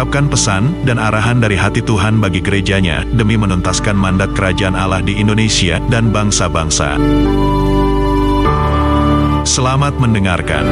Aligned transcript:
mengungkapkan 0.00 0.32
pesan 0.32 0.72
dan 0.88 0.96
arahan 0.96 1.44
dari 1.44 1.60
hati 1.60 1.84
Tuhan 1.84 2.24
bagi 2.24 2.40
gerejanya 2.40 3.04
demi 3.12 3.36
menuntaskan 3.36 3.92
mandat 3.92 4.32
kerajaan 4.32 4.72
Allah 4.72 5.04
di 5.04 5.20
Indonesia 5.20 5.76
dan 5.92 6.08
bangsa-bangsa. 6.08 6.96
Selamat 9.44 10.00
mendengarkan. 10.00 10.64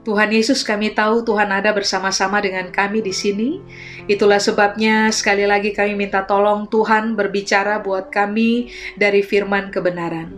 Tuhan 0.00 0.32
Yesus, 0.32 0.64
kami 0.64 0.96
tahu 0.96 1.20
Tuhan 1.28 1.52
ada 1.52 1.76
bersama-sama 1.76 2.40
dengan 2.40 2.72
kami 2.72 3.04
di 3.04 3.12
sini. 3.12 3.60
Itulah 4.08 4.40
sebabnya 4.40 5.12
sekali 5.12 5.44
lagi 5.44 5.76
kami 5.76 5.92
minta 5.92 6.24
tolong 6.24 6.64
Tuhan 6.72 7.12
berbicara 7.12 7.84
buat 7.84 8.08
kami 8.08 8.72
dari 8.96 9.20
firman 9.20 9.68
kebenaran. 9.68 10.32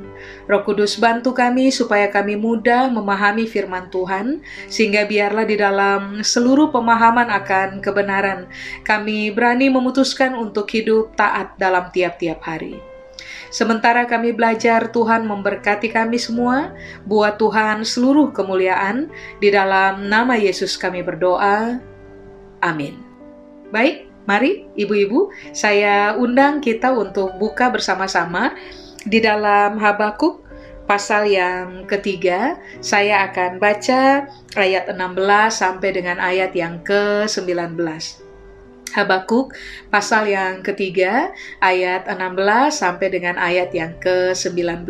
Roh 0.51 0.67
Kudus 0.67 0.99
bantu 0.99 1.31
kami 1.31 1.71
supaya 1.71 2.11
kami 2.11 2.35
mudah 2.35 2.91
memahami 2.91 3.47
firman 3.47 3.87
Tuhan, 3.95 4.43
sehingga 4.67 5.07
biarlah 5.07 5.47
di 5.47 5.55
dalam 5.55 6.27
seluruh 6.27 6.75
pemahaman 6.75 7.31
akan 7.31 7.79
kebenaran, 7.79 8.51
kami 8.83 9.31
berani 9.31 9.71
memutuskan 9.71 10.35
untuk 10.35 10.67
hidup 10.75 11.15
taat 11.15 11.55
dalam 11.55 11.87
tiap-tiap 11.95 12.43
hari. 12.43 12.92
Sementara 13.53 14.09
kami 14.09 14.33
belajar, 14.33 14.89
Tuhan 14.89 15.29
memberkati 15.29 15.93
kami 15.93 16.17
semua. 16.17 16.73
Buat 17.05 17.37
Tuhan 17.37 17.85
seluruh 17.85 18.33
kemuliaan. 18.33 19.13
Di 19.45 19.53
dalam 19.53 20.09
nama 20.09 20.41
Yesus 20.41 20.81
kami 20.81 21.05
berdoa. 21.05 21.77
Amin. 22.65 22.97
Baik, 23.69 24.09
mari 24.25 24.65
ibu-ibu, 24.73 25.29
saya 25.53 26.17
undang 26.17 26.65
kita 26.65 26.97
untuk 26.97 27.37
buka 27.37 27.69
bersama-sama 27.69 28.57
di 29.05 29.21
dalam 29.21 29.77
Habakuk 29.77 30.41
pasal 30.89 31.29
yang 31.29 31.85
ketiga. 31.85 32.57
Saya 32.81 33.29
akan 33.29 33.61
baca 33.61 34.29
ayat 34.57 34.89
16 34.89 34.97
sampai 35.53 35.91
dengan 35.93 36.21
ayat 36.21 36.57
yang 36.57 36.81
ke-19. 36.85 37.77
Habakuk 38.93 39.57
pasal 39.89 40.29
yang 40.29 40.61
ketiga 40.61 41.33
ayat 41.65 42.05
16 42.05 42.37
sampai 42.77 43.09
dengan 43.09 43.41
ayat 43.41 43.73
yang 43.73 43.97
ke-19. 43.97 44.85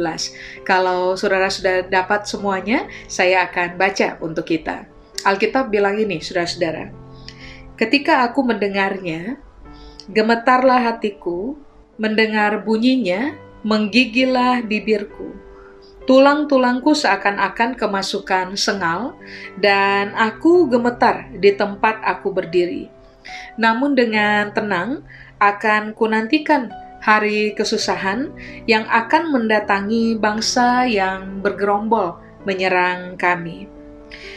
Kalau 0.67 1.14
saudara 1.14 1.47
sudah 1.47 1.86
dapat 1.86 2.27
semuanya, 2.27 2.91
saya 3.06 3.47
akan 3.47 3.78
baca 3.78 4.19
untuk 4.19 4.50
kita. 4.50 4.91
Alkitab 5.22 5.70
bilang 5.70 6.03
ini, 6.03 6.19
saudara-saudara. 6.19 6.91
Ketika 7.78 8.27
aku 8.27 8.42
mendengarnya, 8.42 9.39
gemetarlah 10.11 10.83
hatiku, 10.83 11.55
mendengar 11.94 12.59
bunyinya, 12.66 13.39
menggigillah 13.62 14.66
bibirku. 14.66 15.31
Tulang-tulangku 16.11 16.91
seakan-akan 16.98 17.78
kemasukan 17.78 18.59
sengal, 18.59 19.14
dan 19.62 20.11
aku 20.19 20.66
gemetar 20.66 21.31
di 21.39 21.55
tempat 21.55 22.03
aku 22.03 22.34
berdiri 22.34 23.02
namun 23.56 23.95
dengan 23.95 24.51
tenang 24.55 25.03
akan 25.42 25.92
kunantikan 25.98 26.71
hari 27.03 27.50
kesusahan 27.59 28.31
yang 28.71 28.87
akan 28.87 29.34
mendatangi 29.34 30.15
bangsa 30.15 30.87
yang 30.87 31.43
bergerombol 31.43 32.22
menyerang 32.47 33.19
kami. 33.19 33.66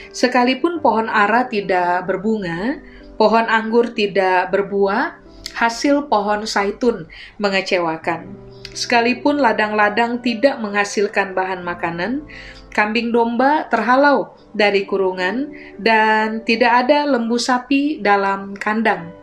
Sekalipun 0.09 0.81
pohon 0.81 1.06
ara 1.12 1.45
tidak 1.45 2.09
berbunga, 2.09 2.81
pohon 3.22 3.45
anggur 3.45 3.94
tidak 3.94 4.50
berbuah, 4.50 5.22
hasil 5.53 6.09
pohon 6.09 6.47
saitun 6.50 7.06
mengecewakan. 7.38 8.34
Sekalipun 8.75 9.40
ladang-ladang 9.40 10.19
tidak 10.19 10.59
menghasilkan 10.59 11.31
bahan 11.31 11.63
makanan, 11.63 12.28
kambing 12.75 13.16
domba 13.16 13.72
terhalau 13.72 14.36
dari 14.52 14.84
kurungan, 14.84 15.47
dan 15.80 16.44
tidak 16.44 16.84
ada 16.86 17.08
lembu 17.08 17.40
sapi 17.40 18.03
dalam 18.03 18.52
kandang. 18.59 19.16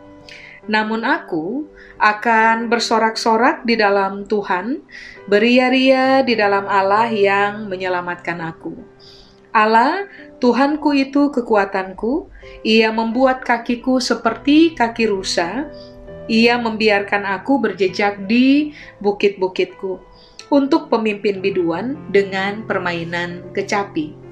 Namun 0.65 1.05
aku 1.05 1.69
akan 2.01 2.71
bersorak-sorak 2.73 3.61
di 3.61 3.77
dalam 3.77 4.25
Tuhan, 4.25 4.81
beria-ria 5.29 6.25
di 6.25 6.33
dalam 6.33 6.65
Allah 6.65 7.13
yang 7.13 7.69
menyelamatkan 7.69 8.41
aku. 8.41 8.73
Allah, 9.53 10.09
Tuhanku 10.41 10.97
itu 10.97 11.29
kekuatanku, 11.29 12.25
ia 12.65 12.89
membuat 12.89 13.45
kakiku 13.45 14.01
seperti 14.01 14.73
kaki 14.73 15.05
rusa, 15.05 15.69
ia 16.25 16.57
membiarkan 16.57 17.21
aku 17.37 17.61
berjejak 17.61 18.25
di 18.25 18.73
bukit-bukitku 18.97 20.12
untuk 20.51 20.91
pemimpin 20.91 21.39
biduan 21.39 21.95
dengan 22.11 22.65
permainan 22.67 23.43
kecapi. 23.55 24.23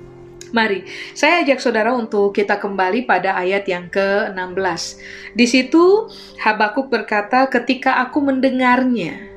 Mari, 0.52 0.84
saya 1.16 1.48
ajak 1.48 1.64
saudara 1.64 1.96
untuk 1.96 2.36
kita 2.36 2.60
kembali 2.60 3.08
pada 3.08 3.40
ayat 3.40 3.64
yang 3.72 3.88
ke-16. 3.88 5.00
Di 5.32 5.48
situ 5.48 6.12
Habakuk 6.44 6.92
berkata, 6.92 7.48
"Ketika 7.48 8.04
aku 8.04 8.20
mendengarnya." 8.20 9.32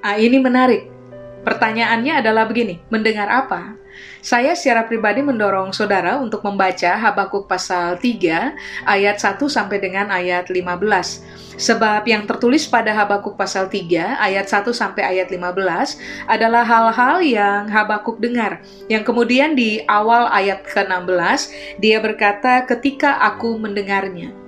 Ah, 0.00 0.16
ini 0.16 0.40
menarik. 0.40 0.88
Pertanyaannya 1.44 2.24
adalah 2.24 2.48
begini, 2.48 2.80
mendengar 2.88 3.28
apa? 3.28 3.81
Saya 4.22 4.54
secara 4.54 4.86
pribadi 4.86 5.18
mendorong 5.22 5.74
saudara 5.74 6.18
untuk 6.18 6.46
membaca 6.46 6.94
Habakuk 6.94 7.50
pasal 7.50 7.98
3 7.98 8.86
ayat 8.86 9.16
1 9.18 9.38
sampai 9.50 9.78
dengan 9.82 10.10
ayat 10.10 10.46
15. 10.46 11.58
Sebab 11.58 12.02
yang 12.08 12.24
tertulis 12.26 12.64
pada 12.66 12.90
Habakuk 12.96 13.38
pasal 13.38 13.68
3 13.68 14.18
ayat 14.18 14.46
1 14.48 14.72
sampai 14.72 15.02
ayat 15.16 15.28
15 15.30 15.98
adalah 16.26 16.64
hal-hal 16.66 17.16
yang 17.22 17.70
Habakuk 17.70 18.18
dengar. 18.18 18.64
Yang 18.90 19.12
kemudian 19.12 19.54
di 19.54 19.84
awal 19.86 20.26
ayat 20.32 20.64
ke-16 20.66 21.52
dia 21.78 22.02
berkata 22.02 22.64
ketika 22.66 23.20
aku 23.20 23.60
mendengarnya. 23.60 24.41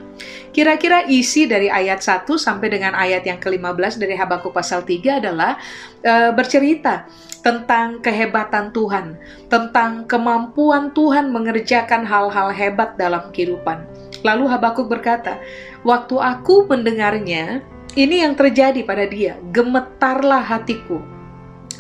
Kira-kira 0.54 1.02
isi 1.10 1.50
dari 1.50 1.66
ayat 1.66 1.98
1 1.98 2.30
sampai 2.38 2.70
dengan 2.70 2.94
ayat 2.94 3.26
yang 3.26 3.42
ke-15 3.42 3.98
dari 3.98 4.14
Habakuk 4.14 4.54
pasal 4.54 4.86
3 4.86 5.18
adalah 5.18 5.58
e, 5.98 6.30
bercerita 6.30 7.10
tentang 7.42 7.98
kehebatan 7.98 8.70
Tuhan, 8.70 9.18
tentang 9.50 10.06
kemampuan 10.06 10.94
Tuhan 10.94 11.34
mengerjakan 11.34 12.06
hal-hal 12.06 12.54
hebat 12.54 12.94
dalam 12.94 13.34
kehidupan. 13.34 13.82
Lalu 14.22 14.46
Habakuk 14.46 14.86
berkata, 14.86 15.42
"Waktu 15.82 16.22
aku 16.22 16.70
mendengarnya, 16.70 17.58
ini 17.98 18.22
yang 18.22 18.38
terjadi 18.38 18.86
pada 18.86 19.10
dia, 19.10 19.34
gemetarlah 19.50 20.38
hatiku." 20.38 21.02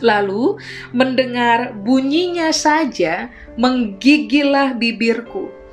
Lalu 0.02 0.58
mendengar 0.90 1.78
bunyinya 1.78 2.50
saja 2.50 3.30
menggigillah 3.54 4.74
bibirku 4.74 5.63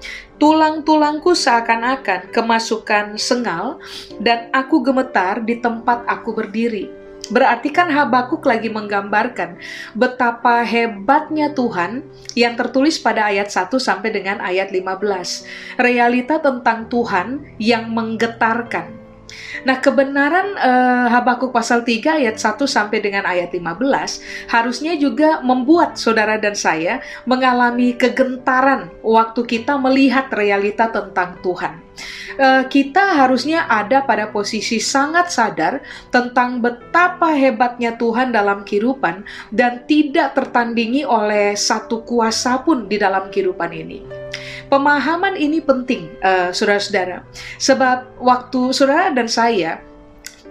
Tulang-tulangku 0.42 1.38
seakan-akan 1.38 2.34
kemasukan 2.34 3.14
sengal, 3.22 3.78
dan 4.18 4.50
aku 4.50 4.82
gemetar 4.82 5.38
di 5.46 5.62
tempat 5.62 6.02
aku 6.10 6.34
berdiri. 6.34 6.90
Berarti 7.30 7.70
kan 7.70 7.94
Habakuk 7.94 8.42
lagi 8.44 8.68
menggambarkan 8.68 9.62
betapa 9.94 10.66
hebatnya 10.66 11.54
Tuhan 11.54 12.02
yang 12.34 12.58
tertulis 12.58 12.98
pada 12.98 13.30
ayat 13.30 13.54
1 13.54 13.70
sampai 13.78 14.10
dengan 14.10 14.42
ayat 14.42 14.74
15. 14.74 15.78
Realita 15.78 16.42
tentang 16.42 16.90
Tuhan 16.90 17.46
yang 17.62 17.94
menggetarkan 17.94 19.01
Nah, 19.68 19.78
kebenaran 19.78 20.58
uh, 20.58 21.08
Habakuk 21.12 21.54
pasal 21.54 21.86
3 21.86 22.24
ayat 22.24 22.38
1 22.40 22.58
sampai 22.66 23.00
dengan 23.04 23.28
ayat 23.28 23.54
15 23.54 24.50
harusnya 24.50 24.94
juga 24.98 25.44
membuat 25.44 26.00
saudara 26.00 26.40
dan 26.42 26.58
saya 26.58 27.04
mengalami 27.28 27.94
kegentaran 27.94 28.90
waktu 29.04 29.42
kita 29.46 29.78
melihat 29.78 30.32
realita 30.34 30.90
tentang 30.90 31.38
Tuhan. 31.44 31.91
Uh, 32.40 32.64
kita 32.72 33.20
harusnya 33.20 33.68
ada 33.68 34.02
pada 34.08 34.32
posisi 34.32 34.80
sangat 34.80 35.30
sadar 35.30 35.84
tentang 36.10 36.64
betapa 36.64 37.36
hebatnya 37.36 37.96
Tuhan 38.00 38.32
dalam 38.32 38.64
kehidupan 38.64 39.28
dan 39.52 39.84
tidak 39.86 40.34
tertandingi 40.34 41.04
oleh 41.04 41.54
satu 41.54 42.02
kuasa 42.08 42.64
pun 42.64 42.88
di 42.88 42.96
dalam 42.96 43.28
kehidupan 43.30 43.72
ini. 43.76 44.00
Pemahaman 44.72 45.36
ini 45.36 45.60
penting, 45.60 46.08
uh, 46.24 46.56
saudara-saudara, 46.56 47.28
sebab 47.60 48.18
waktu 48.24 48.62
saudara 48.72 49.12
dan 49.12 49.28
saya 49.28 49.84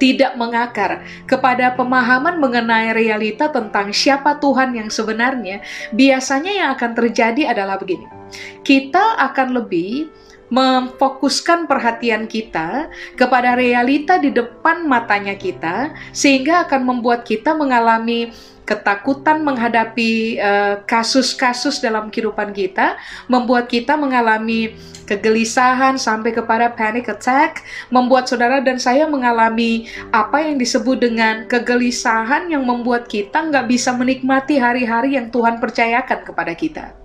tidak 0.00 0.32
mengakar 0.36 1.04
kepada 1.28 1.76
pemahaman 1.76 2.40
mengenai 2.40 2.92
realita 2.96 3.52
tentang 3.52 3.92
siapa 3.92 4.36
Tuhan 4.40 4.72
yang 4.76 4.88
sebenarnya, 4.88 5.60
biasanya 5.92 6.52
yang 6.52 6.68
akan 6.76 6.92
terjadi 6.96 7.52
adalah 7.52 7.76
begini 7.76 8.20
kita 8.62 9.18
akan 9.18 9.62
lebih 9.62 10.10
memfokuskan 10.50 11.70
perhatian 11.70 12.26
kita 12.26 12.90
kepada 13.14 13.54
realita 13.54 14.18
di 14.18 14.34
depan 14.34 14.84
matanya 14.84 15.38
kita, 15.38 15.94
sehingga 16.10 16.66
akan 16.66 16.82
membuat 16.84 17.22
kita 17.22 17.54
mengalami 17.54 18.34
ketakutan 18.70 19.42
menghadapi 19.42 20.38
eh, 20.38 20.74
kasus-kasus 20.86 21.82
uh, 21.82 21.90
dalam 21.90 22.06
kehidupan 22.06 22.54
kita, 22.54 22.94
membuat 23.26 23.66
kita 23.66 23.98
mengalami 23.98 24.78
kegelisahan 25.10 25.98
sampai 25.98 26.30
kepada 26.30 26.70
panic 26.70 27.10
attack, 27.10 27.66
membuat 27.90 28.30
saudara 28.30 28.62
dan 28.62 28.78
saya 28.78 29.10
mengalami 29.10 29.90
apa 30.14 30.46
yang 30.46 30.54
disebut 30.54 31.02
dengan 31.02 31.50
kegelisahan 31.50 32.46
yang 32.46 32.62
membuat 32.62 33.10
kita 33.10 33.42
nggak 33.42 33.66
bisa 33.66 33.90
menikmati 33.90 34.62
hari-hari 34.62 35.18
yang 35.18 35.26
Tuhan 35.34 35.58
percayakan 35.58 36.22
kepada 36.22 36.54
kita. 36.54 36.99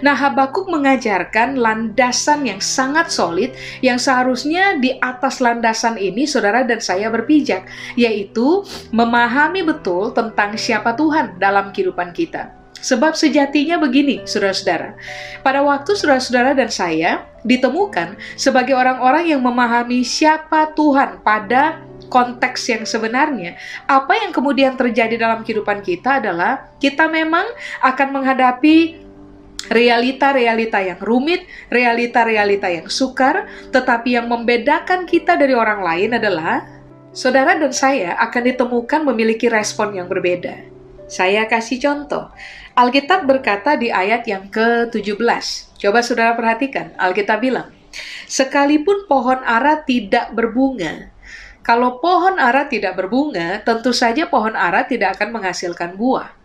Nah, 0.00 0.16
Habakuk 0.16 0.72
mengajarkan 0.72 1.60
landasan 1.60 2.48
yang 2.48 2.60
sangat 2.64 3.12
solid 3.12 3.52
yang 3.84 4.00
seharusnya 4.00 4.80
di 4.80 4.96
atas 4.96 5.44
landasan 5.44 6.00
ini 6.00 6.24
saudara 6.24 6.64
dan 6.64 6.80
saya 6.80 7.12
berpijak, 7.12 7.68
yaitu 7.96 8.64
memahami 8.90 9.60
betul 9.60 10.16
tentang 10.16 10.56
siapa 10.56 10.96
Tuhan 10.96 11.36
dalam 11.36 11.72
kehidupan 11.76 12.16
kita. 12.16 12.56
Sebab 12.80 13.12
sejatinya 13.12 13.76
begini, 13.76 14.24
saudara-saudara. 14.24 14.96
Pada 15.44 15.60
waktu 15.60 15.92
saudara-saudara 15.92 16.56
dan 16.56 16.72
saya 16.72 17.28
ditemukan 17.44 18.16
sebagai 18.40 18.72
orang-orang 18.72 19.36
yang 19.36 19.44
memahami 19.44 20.00
siapa 20.00 20.72
Tuhan 20.72 21.20
pada 21.20 21.84
konteks 22.08 22.72
yang 22.72 22.84
sebenarnya, 22.88 23.60
apa 23.84 24.16
yang 24.24 24.32
kemudian 24.32 24.80
terjadi 24.80 25.20
dalam 25.20 25.44
kehidupan 25.44 25.84
kita 25.84 26.24
adalah 26.24 26.72
kita 26.80 27.04
memang 27.04 27.44
akan 27.84 28.08
menghadapi 28.16 29.09
realita-realita 29.68 30.80
yang 30.80 30.96
rumit, 31.02 31.44
realita-realita 31.68 32.70
yang 32.72 32.86
sukar, 32.88 33.44
tetapi 33.68 34.16
yang 34.16 34.30
membedakan 34.30 35.04
kita 35.04 35.36
dari 35.36 35.52
orang 35.52 35.84
lain 35.84 36.16
adalah 36.16 36.64
saudara 37.12 37.58
dan 37.58 37.74
saya 37.74 38.16
akan 38.16 38.42
ditemukan 38.54 39.00
memiliki 39.12 39.52
respon 39.52 39.92
yang 39.92 40.08
berbeda. 40.08 40.64
Saya 41.10 41.44
kasih 41.50 41.82
contoh. 41.82 42.30
Alkitab 42.78 43.26
berkata 43.26 43.74
di 43.74 43.90
ayat 43.90 44.24
yang 44.24 44.46
ke-17. 44.46 45.18
Coba 45.76 46.00
saudara 46.06 46.32
perhatikan, 46.38 46.94
Alkitab 46.96 47.42
bilang, 47.42 47.68
Sekalipun 48.30 49.10
pohon 49.10 49.42
ara 49.42 49.82
tidak 49.82 50.30
berbunga, 50.30 51.10
kalau 51.60 52.00
pohon 52.00 52.40
ara 52.40 52.64
tidak 52.66 52.96
berbunga, 52.96 53.60
tentu 53.60 53.92
saja 53.92 54.24
pohon 54.24 54.56
ara 54.56 54.88
tidak 54.88 55.20
akan 55.20 55.38
menghasilkan 55.38 55.92
buah. 55.92 56.39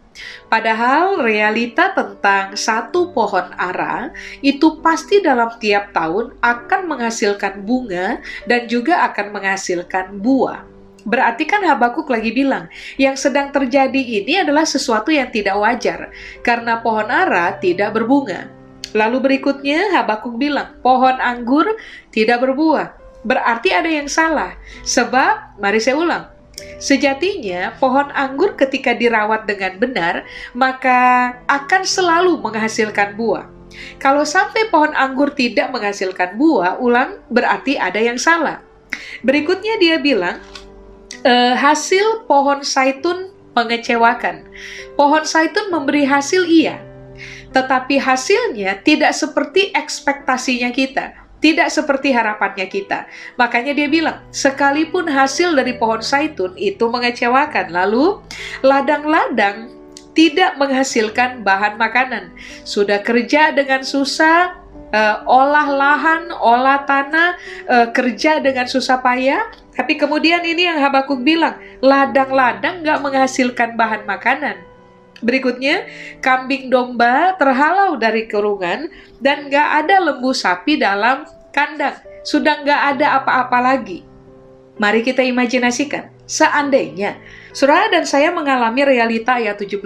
Padahal 0.47 1.19
realita 1.19 1.91
tentang 1.91 2.55
satu 2.55 3.11
pohon 3.11 3.51
ara 3.55 4.11
itu 4.39 4.79
pasti 4.79 5.19
dalam 5.19 5.51
tiap 5.59 5.91
tahun 5.91 6.35
akan 6.39 6.81
menghasilkan 6.87 7.63
bunga 7.63 8.19
dan 8.47 8.67
juga 8.71 9.03
akan 9.11 9.35
menghasilkan 9.35 10.19
buah. 10.19 10.75
Berarti 11.05 11.45
kan 11.45 11.61
Habakuk 11.61 12.09
lagi 12.09 12.33
bilang, 12.33 12.65
yang 12.97 13.13
sedang 13.13 13.53
terjadi 13.53 14.01
ini 14.01 14.41
adalah 14.41 14.65
sesuatu 14.65 15.13
yang 15.13 15.29
tidak 15.29 15.53
wajar, 15.53 16.09
karena 16.41 16.81
pohon 16.81 17.05
ara 17.13 17.61
tidak 17.61 17.93
berbunga. 17.93 18.49
Lalu 18.97 19.21
berikutnya 19.21 19.93
Habakuk 19.93 20.41
bilang, 20.41 20.81
pohon 20.81 21.21
anggur 21.21 21.77
tidak 22.09 22.41
berbuah. 22.41 22.97
Berarti 23.21 23.69
ada 23.69 23.85
yang 23.85 24.09
salah, 24.09 24.57
sebab, 24.81 25.61
mari 25.61 25.77
saya 25.77 25.93
ulang, 25.97 26.25
Sejatinya, 26.79 27.75
pohon 27.79 28.11
anggur 28.15 28.55
ketika 28.55 28.95
dirawat 28.95 29.47
dengan 29.47 29.75
benar, 29.79 30.23
maka 30.55 31.33
akan 31.51 31.83
selalu 31.83 32.39
menghasilkan 32.39 33.15
buah. 33.19 33.47
Kalau 33.99 34.23
sampai 34.23 34.71
pohon 34.71 34.95
anggur 34.95 35.35
tidak 35.35 35.71
menghasilkan 35.71 36.39
buah, 36.39 36.79
ulang 36.79 37.19
berarti 37.27 37.75
ada 37.75 37.99
yang 37.99 38.15
salah. 38.15 38.63
Berikutnya 39.23 39.75
dia 39.81 39.99
bilang, 39.99 40.39
e, 41.27 41.33
hasil 41.59 42.23
pohon 42.29 42.63
saitun 42.63 43.35
mengecewakan. 43.51 44.47
Pohon 44.95 45.27
saitun 45.27 45.67
memberi 45.71 46.07
hasil 46.07 46.47
iya, 46.47 46.79
tetapi 47.51 47.99
hasilnya 47.99 48.79
tidak 48.83 49.11
seperti 49.11 49.75
ekspektasinya 49.75 50.71
kita 50.71 51.24
tidak 51.45 51.69
seperti 51.69 52.09
harapannya 52.09 52.65
kita. 52.65 53.05
Makanya 53.37 53.77
dia 53.77 53.85
bilang, 53.85 54.17
sekalipun 54.33 55.05
hasil 55.05 55.53
dari 55.53 55.77
pohon 55.77 56.01
saitun 56.01 56.57
itu 56.57 56.89
mengecewakan, 56.89 57.69
lalu 57.69 58.17
ladang-ladang 58.65 59.69
tidak 60.17 60.57
menghasilkan 60.57 61.45
bahan 61.45 61.77
makanan. 61.77 62.33
Sudah 62.65 62.97
kerja 63.05 63.53
dengan 63.53 63.85
susah, 63.85 64.57
uh, 64.89 65.21
olah 65.29 65.69
lahan, 65.69 66.33
olah 66.33 66.81
tanah, 66.89 67.37
uh, 67.69 67.87
kerja 67.93 68.41
dengan 68.41 68.65
susah 68.65 69.05
payah, 69.05 69.45
tapi 69.77 70.01
kemudian 70.01 70.41
ini 70.41 70.65
yang 70.65 70.81
Habakuk 70.81 71.21
bilang, 71.21 71.61
ladang-ladang 71.85 72.81
nggak 72.81 73.05
menghasilkan 73.05 73.77
bahan 73.77 74.01
makanan. 74.09 74.65
Berikutnya, 75.21 75.85
kambing 76.25 76.73
domba 76.73 77.37
terhalau 77.37 77.95
dari 77.95 78.25
kurungan 78.25 78.89
dan 79.21 79.47
nggak 79.47 79.69
ada 79.85 80.11
lembu 80.11 80.35
sapi 80.35 80.75
dalam 80.75 81.34
kandang. 81.55 81.95
Sudah 82.27 82.59
nggak 82.59 82.81
ada 82.99 83.23
apa-apa 83.23 83.63
lagi. 83.63 84.03
Mari 84.75 85.07
kita 85.07 85.23
imajinasikan, 85.23 86.11
seandainya 86.27 87.15
saudara 87.55 87.87
dan 87.87 88.03
saya 88.03 88.27
mengalami 88.35 88.83
realita 88.83 89.39
ayat 89.39 89.55
17. 89.55 89.79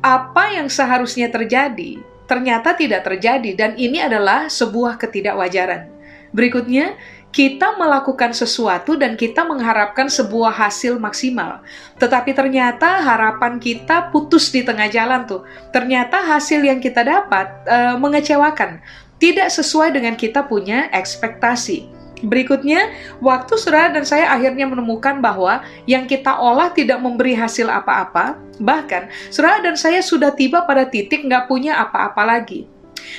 Apa 0.00 0.56
yang 0.56 0.72
seharusnya 0.72 1.28
terjadi, 1.28 2.00
ternyata 2.24 2.72
tidak 2.72 3.04
terjadi 3.04 3.52
dan 3.52 3.70
ini 3.76 4.00
adalah 4.00 4.48
sebuah 4.48 4.96
ketidakwajaran. 4.96 5.92
Berikutnya, 6.32 6.96
kita 7.36 7.76
melakukan 7.76 8.32
sesuatu 8.32 8.96
dan 8.96 9.12
kita 9.12 9.44
mengharapkan 9.44 10.08
sebuah 10.08 10.56
hasil 10.56 10.96
maksimal. 10.96 11.60
Tetapi 12.00 12.32
ternyata 12.32 13.04
harapan 13.04 13.60
kita 13.60 14.08
putus 14.08 14.48
di 14.48 14.64
tengah 14.64 14.88
jalan 14.88 15.28
tuh. 15.28 15.44
Ternyata 15.68 16.24
hasil 16.24 16.64
yang 16.64 16.80
kita 16.80 17.04
dapat 17.04 17.52
e, 17.68 17.78
mengecewakan, 18.00 18.80
tidak 19.16 19.48
sesuai 19.48 19.96
dengan 19.96 20.14
kita 20.14 20.44
punya 20.44 20.88
ekspektasi. 20.92 21.88
Berikutnya, 22.24 22.96
waktu 23.20 23.60
saudara 23.60 23.92
dan 23.92 24.08
saya 24.08 24.32
akhirnya 24.32 24.64
menemukan 24.64 25.20
bahwa 25.20 25.60
yang 25.84 26.08
kita 26.08 26.32
olah 26.32 26.72
tidak 26.72 26.96
memberi 26.96 27.36
hasil 27.36 27.68
apa-apa, 27.68 28.40
bahkan 28.56 29.12
saudara 29.28 29.60
dan 29.60 29.76
saya 29.76 30.00
sudah 30.00 30.32
tiba 30.32 30.64
pada 30.64 30.88
titik 30.88 31.28
nggak 31.28 31.44
punya 31.44 31.76
apa-apa 31.76 32.24
lagi. 32.24 32.64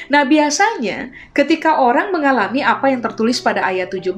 Nah, 0.10 0.26
biasanya 0.26 1.14
ketika 1.32 1.78
orang 1.78 2.10
mengalami 2.10 2.66
apa 2.66 2.90
yang 2.90 3.00
tertulis 3.06 3.38
pada 3.38 3.62
ayat 3.62 3.94
17, 3.94 4.18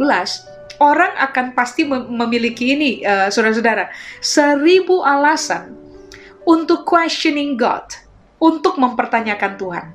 orang 0.79 1.12
akan 1.19 1.51
pasti 1.51 1.83
memiliki 1.86 2.71
ini, 2.74 3.03
uh, 3.03 3.27
saudara-saudara, 3.27 3.91
seribu 4.24 5.03
alasan 5.03 5.75
untuk 6.48 6.88
questioning 6.88 7.59
God, 7.59 7.86
untuk 8.39 8.79
mempertanyakan 8.79 9.59
Tuhan. 9.59 9.86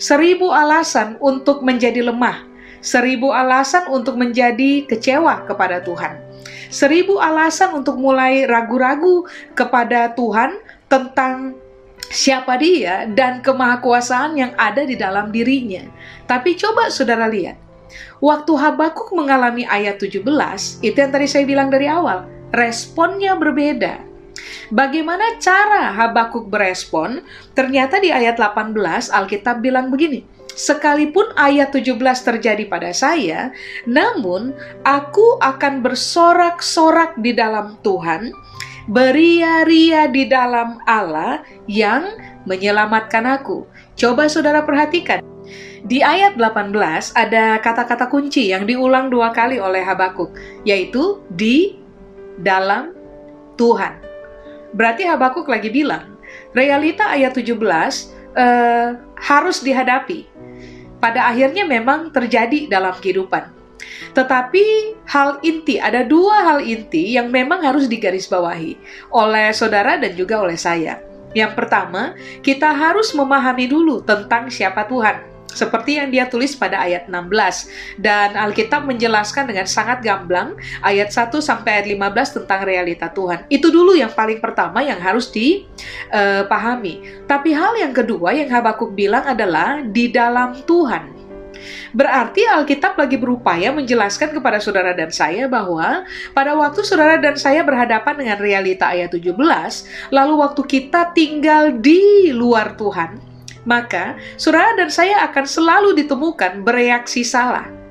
Seribu 0.00 0.50
alasan 0.50 1.16
untuk 1.20 1.60
menjadi 1.64 2.04
lemah, 2.04 2.44
seribu 2.82 3.30
alasan 3.30 3.86
untuk 3.92 4.18
menjadi 4.18 4.84
kecewa 4.88 5.46
kepada 5.46 5.80
Tuhan, 5.84 6.18
seribu 6.72 7.20
alasan 7.22 7.76
untuk 7.76 8.00
mulai 8.00 8.48
ragu-ragu 8.48 9.28
kepada 9.54 10.10
Tuhan 10.16 10.58
tentang 10.90 11.56
siapa 12.12 12.60
dia 12.60 13.08
dan 13.08 13.40
kemahakuasaan 13.40 14.36
yang 14.36 14.52
ada 14.60 14.84
di 14.84 14.98
dalam 14.98 15.32
dirinya. 15.32 15.86
Tapi 16.28 16.58
coba 16.58 16.92
saudara 16.92 17.24
lihat, 17.30 17.56
waktu 18.20 18.52
Habakuk 18.52 19.16
mengalami 19.16 19.64
ayat 19.64 19.96
17, 19.96 20.20
itu 20.84 20.96
yang 20.96 21.12
tadi 21.12 21.26
saya 21.30 21.44
bilang 21.48 21.72
dari 21.72 21.88
awal, 21.88 22.28
responnya 22.52 23.32
berbeda. 23.32 24.11
Bagaimana 24.72 25.38
cara 25.42 25.92
Habakuk 25.92 26.48
berespon? 26.48 27.22
Ternyata 27.52 28.00
di 28.00 28.08
ayat 28.10 28.40
18 28.40 28.74
Alkitab 29.12 29.60
bilang 29.60 29.88
begini, 29.92 30.24
Sekalipun 30.52 31.32
ayat 31.32 31.72
17 31.72 31.96
terjadi 32.28 32.68
pada 32.68 32.92
saya, 32.92 33.56
namun 33.88 34.52
aku 34.84 35.40
akan 35.40 35.80
bersorak-sorak 35.80 37.16
di 37.24 37.32
dalam 37.32 37.80
Tuhan 37.80 38.36
beria-ria 38.90 40.10
di 40.10 40.28
dalam 40.28 40.76
Allah 40.84 41.40
yang 41.70 42.04
menyelamatkan 42.44 43.24
aku. 43.24 43.64
Coba 43.96 44.28
saudara 44.28 44.60
perhatikan. 44.66 45.24
Di 45.82 45.98
ayat 45.98 46.38
18 46.38 46.74
ada 47.18 47.58
kata-kata 47.58 48.06
kunci 48.06 48.54
yang 48.54 48.68
diulang 48.68 49.10
dua 49.10 49.34
kali 49.34 49.58
oleh 49.58 49.82
Habakuk, 49.82 50.30
yaitu 50.62 51.18
di 51.32 51.74
dalam 52.38 52.94
Tuhan. 53.58 54.11
Berarti 54.72 55.04
Habakuk 55.04 55.48
lagi 55.48 55.68
bilang, 55.68 56.16
realita 56.56 57.12
ayat 57.12 57.36
17 57.36 57.56
eh, 58.36 58.88
harus 59.20 59.60
dihadapi. 59.60 60.28
Pada 61.02 61.28
akhirnya 61.28 61.66
memang 61.66 62.14
terjadi 62.14 62.70
dalam 62.70 62.94
kehidupan 62.96 63.62
tetapi 64.12 64.96
hal 65.08 65.40
inti, 65.40 65.80
ada 65.80 66.04
dua 66.04 66.44
hal 66.44 66.60
inti 66.60 67.16
yang 67.16 67.32
memang 67.32 67.64
harus 67.64 67.88
digarisbawahi 67.88 68.76
oleh 69.08 69.48
saudara 69.56 69.96
dan 69.96 70.12
juga 70.12 70.44
oleh 70.44 70.56
saya. 70.60 71.00
Yang 71.32 71.56
pertama, 71.56 72.12
kita 72.44 72.68
harus 72.76 73.16
memahami 73.16 73.64
dulu 73.64 74.04
tentang 74.04 74.52
siapa 74.52 74.84
Tuhan. 74.84 75.31
Seperti 75.52 76.00
yang 76.00 76.08
dia 76.08 76.24
tulis 76.26 76.56
pada 76.56 76.80
ayat 76.80 77.06
16 77.06 78.00
dan 78.00 78.34
Alkitab 78.34 78.88
menjelaskan 78.88 79.48
dengan 79.52 79.68
sangat 79.68 80.00
gamblang 80.00 80.56
ayat 80.80 81.12
1 81.12 81.28
sampai 81.38 81.80
ayat 81.80 81.86
15 81.92 82.36
tentang 82.42 82.60
realita 82.64 83.06
Tuhan. 83.12 83.44
Itu 83.52 83.68
dulu 83.68 83.92
yang 83.92 84.10
paling 84.12 84.40
pertama 84.40 84.80
yang 84.80 84.98
harus 84.98 85.28
dipahami. 85.28 86.94
Uh, 87.00 87.24
Tapi 87.28 87.50
hal 87.52 87.76
yang 87.78 87.92
kedua 87.92 88.32
yang 88.32 88.48
Habakuk 88.48 88.92
bilang 88.96 89.24
adalah 89.28 89.84
di 89.84 90.08
dalam 90.08 90.56
Tuhan. 90.64 91.22
Berarti 91.92 92.48
Alkitab 92.48 92.98
lagi 92.98 93.16
berupaya 93.20 93.70
menjelaskan 93.70 94.34
kepada 94.34 94.58
saudara 94.58 94.96
dan 94.96 95.12
saya 95.12 95.46
bahwa 95.46 96.02
pada 96.32 96.56
waktu 96.56 96.80
saudara 96.82 97.20
dan 97.20 97.36
saya 97.38 97.62
berhadapan 97.62 98.14
dengan 98.18 98.38
realita 98.40 98.90
ayat 98.90 99.12
17, 99.12 99.36
lalu 100.10 100.34
waktu 100.40 100.62
kita 100.64 101.12
tinggal 101.12 101.76
di 101.76 102.32
luar 102.32 102.74
Tuhan, 102.74 103.31
maka 103.62 104.18
saudara 104.34 104.74
dan 104.74 104.90
saya 104.90 105.22
akan 105.30 105.44
selalu 105.46 105.94
ditemukan 106.02 106.66
bereaksi 106.66 107.22
salah 107.22 107.82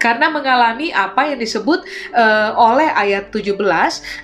karena 0.00 0.32
mengalami 0.32 0.88
apa 0.96 1.28
yang 1.28 1.38
disebut 1.38 1.84
uh, 2.16 2.56
oleh 2.56 2.88
ayat 2.88 3.28
17 3.28 3.60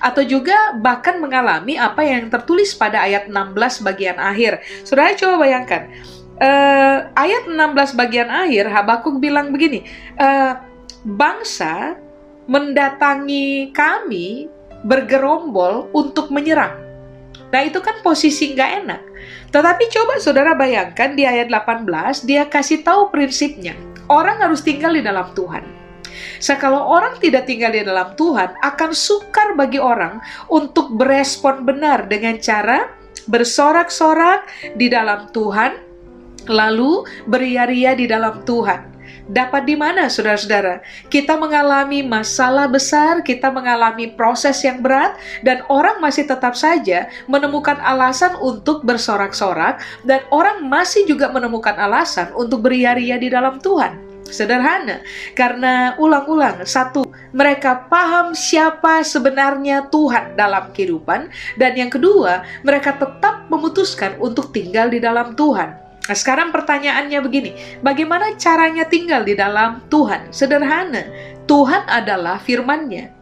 atau 0.01 0.23
juga 0.25 0.73
bahkan 0.81 1.21
mengalami 1.21 1.77
apa 1.77 2.01
yang 2.01 2.33
tertulis 2.33 2.73
pada 2.73 3.05
ayat 3.05 3.29
16 3.29 3.85
bagian 3.85 4.17
akhir. 4.17 4.65
Saudara 4.89 5.13
coba 5.13 5.45
bayangkan, 5.45 5.93
uh, 6.41 7.13
ayat 7.13 7.45
16 7.45 7.93
bagian 7.93 8.33
akhir 8.33 8.73
Habakuk 8.73 9.21
bilang 9.21 9.53
begini, 9.53 9.85
uh, 10.17 10.65
bangsa 11.05 12.01
mendatangi 12.49 13.71
kami 13.77 14.49
bergerombol 14.81 15.93
untuk 15.93 16.33
menyerang. 16.33 16.79
Nah 17.53 17.61
itu 17.63 17.79
kan 17.85 18.01
posisi 18.01 18.55
nggak 18.57 18.71
enak. 18.85 19.03
Tetapi 19.57 19.89
coba 19.89 20.21
saudara 20.21 20.53
bayangkan 20.53 21.17
di 21.17 21.25
ayat 21.25 21.49
18 21.49 22.29
dia 22.29 22.45
kasih 22.45 22.85
tahu 22.85 23.09
prinsipnya. 23.09 23.73
Orang 24.05 24.45
harus 24.45 24.61
tinggal 24.61 24.93
di 24.93 25.01
dalam 25.01 25.33
Tuhan. 25.33 25.65
So, 26.37 26.53
kalau 26.61 26.85
orang 26.85 27.17
tidak 27.25 27.49
tinggal 27.49 27.73
di 27.73 27.81
dalam 27.81 28.13
Tuhan, 28.21 28.53
akan 28.61 28.91
sukar 28.93 29.57
bagi 29.57 29.81
orang 29.81 30.21
untuk 30.53 30.93
berespon 30.93 31.65
benar 31.65 32.05
dengan 32.05 32.37
cara 32.37 32.93
bersorak-sorak 33.25 34.45
di 34.77 34.93
dalam 34.93 35.33
Tuhan, 35.33 35.73
lalu 36.53 37.09
beria-ria 37.25 37.97
di 37.97 38.05
dalam 38.05 38.45
Tuhan. 38.45 38.96
Dapat 39.27 39.67
di 39.67 39.75
mana, 39.75 40.07
saudara-saudara? 40.07 40.87
Kita 41.11 41.35
mengalami 41.35 41.99
masalah 42.07 42.71
besar, 42.71 43.27
kita 43.27 43.51
mengalami 43.51 44.15
proses 44.15 44.63
yang 44.63 44.79
berat, 44.79 45.19
dan 45.43 45.67
orang 45.67 45.99
masih 45.99 46.31
tetap 46.31 46.55
saja 46.55 47.11
menemukan 47.27 47.75
alasan 47.83 48.39
untuk 48.39 48.87
bersorak-sorak, 48.87 49.83
dan 50.07 50.23
orang 50.31 50.63
masih 50.71 51.03
juga 51.11 51.27
menemukan 51.35 51.75
alasan 51.75 52.31
untuk 52.39 52.71
beria-ria 52.71 53.19
di 53.19 53.27
dalam 53.27 53.59
Tuhan. 53.59 53.99
Sederhana, 54.27 55.03
karena 55.35 55.95
ulang-ulang, 55.99 56.63
satu, 56.67 57.07
mereka 57.31 57.87
paham 57.87 58.35
siapa 58.35 59.03
sebenarnya 59.07 59.87
Tuhan 59.91 60.39
dalam 60.39 60.71
kehidupan, 60.71 61.31
dan 61.59 61.73
yang 61.75 61.91
kedua, 61.91 62.47
mereka 62.63 62.95
tetap 62.95 63.47
memutuskan 63.51 64.19
untuk 64.23 64.55
tinggal 64.55 64.91
di 64.91 64.99
dalam 64.99 65.35
Tuhan. 65.39 65.86
Nah, 66.07 66.17
sekarang 66.17 66.55
pertanyaannya 66.55 67.19
begini, 67.19 67.51
bagaimana 67.83 68.39
caranya 68.39 68.87
tinggal 68.87 69.27
di 69.27 69.35
dalam 69.35 69.83
Tuhan? 69.91 70.31
Sederhana, 70.31 71.03
Tuhan 71.51 71.83
adalah 71.91 72.39
firman-Nya. 72.39 73.17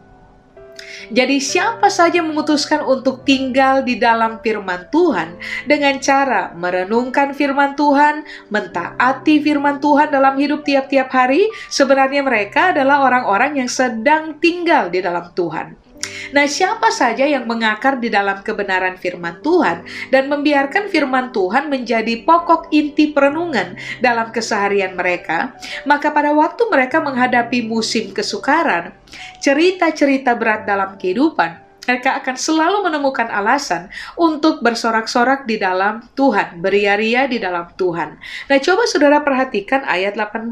Jadi 1.13 1.37
siapa 1.37 1.89
saja 1.93 2.25
memutuskan 2.25 2.81
untuk 2.81 3.21
tinggal 3.21 3.85
di 3.85 4.01
dalam 4.01 4.41
firman 4.41 4.89
Tuhan 4.89 5.37
dengan 5.69 6.01
cara 6.01 6.53
merenungkan 6.57 7.33
firman 7.37 7.77
Tuhan, 7.77 8.25
mentaati 8.49 9.37
firman 9.41 9.77
Tuhan 9.77 10.09
dalam 10.09 10.33
hidup 10.37 10.65
tiap-tiap 10.65 11.13
hari, 11.13 11.45
sebenarnya 11.69 12.25
mereka 12.25 12.73
adalah 12.73 13.05
orang-orang 13.05 13.61
yang 13.65 13.69
sedang 13.69 14.41
tinggal 14.41 14.89
di 14.89 15.01
dalam 15.05 15.29
Tuhan. 15.37 15.84
Nah, 16.31 16.45
siapa 16.49 16.89
saja 16.89 17.23
yang 17.23 17.45
mengakar 17.45 18.01
di 18.01 18.09
dalam 18.09 18.41
kebenaran 18.41 18.97
firman 18.97 19.39
Tuhan 19.39 19.85
dan 20.09 20.27
membiarkan 20.31 20.89
firman 20.89 21.29
Tuhan 21.35 21.69
menjadi 21.69 22.25
pokok 22.25 22.71
inti 22.73 23.11
perenungan 23.11 23.77
dalam 23.99 24.29
keseharian 24.33 24.97
mereka, 24.97 25.55
maka 25.87 26.09
pada 26.09 26.33
waktu 26.33 26.65
mereka 26.67 26.99
menghadapi 27.03 27.65
musim 27.65 28.11
kesukaran, 28.11 28.95
cerita-cerita 29.39 30.33
berat 30.33 30.65
dalam 30.65 30.97
kehidupan, 30.97 31.65
mereka 31.85 32.17
akan 32.17 32.35
selalu 32.35 32.89
menemukan 32.89 33.29
alasan 33.29 33.93
untuk 34.17 34.65
bersorak-sorak 34.65 35.45
di 35.45 35.61
dalam 35.61 36.01
Tuhan, 36.17 36.57
beria-ria 36.57 37.29
di 37.29 37.37
dalam 37.37 37.69
Tuhan. 37.77 38.17
Nah, 38.49 38.57
coba 38.57 38.89
saudara 38.89 39.21
perhatikan 39.21 39.85
ayat 39.85 40.17
18. 40.17 40.49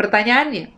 Pertanyaannya, 0.00 0.77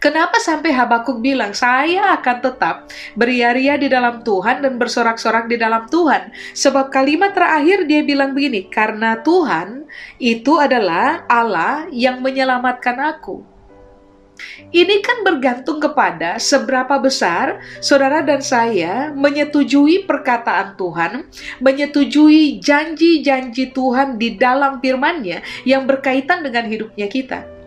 Kenapa 0.00 0.40
sampai 0.40 0.72
Habakuk 0.72 1.20
bilang, 1.20 1.52
saya 1.52 2.16
akan 2.16 2.40
tetap 2.40 2.88
beria-ria 3.12 3.76
di 3.76 3.84
dalam 3.84 4.24
Tuhan 4.24 4.64
dan 4.64 4.80
bersorak-sorak 4.80 5.44
di 5.44 5.60
dalam 5.60 5.84
Tuhan. 5.92 6.32
Sebab 6.56 6.88
kalimat 6.88 7.36
terakhir 7.36 7.84
dia 7.84 8.00
bilang 8.00 8.32
begini, 8.32 8.64
karena 8.72 9.20
Tuhan 9.20 9.84
itu 10.16 10.56
adalah 10.56 11.28
Allah 11.28 11.84
yang 11.92 12.24
menyelamatkan 12.24 12.96
aku. 12.96 13.44
Ini 14.72 15.04
kan 15.04 15.20
bergantung 15.20 15.84
kepada 15.84 16.40
seberapa 16.40 16.96
besar 16.96 17.60
saudara 17.84 18.24
dan 18.24 18.40
saya 18.40 19.12
menyetujui 19.12 20.08
perkataan 20.08 20.80
Tuhan, 20.80 21.28
menyetujui 21.60 22.56
janji-janji 22.56 23.68
Tuhan 23.76 24.16
di 24.16 24.40
dalam 24.40 24.80
firman-Nya 24.80 25.44
yang 25.68 25.84
berkaitan 25.84 26.40
dengan 26.40 26.64
hidupnya 26.72 27.04
kita. 27.04 27.59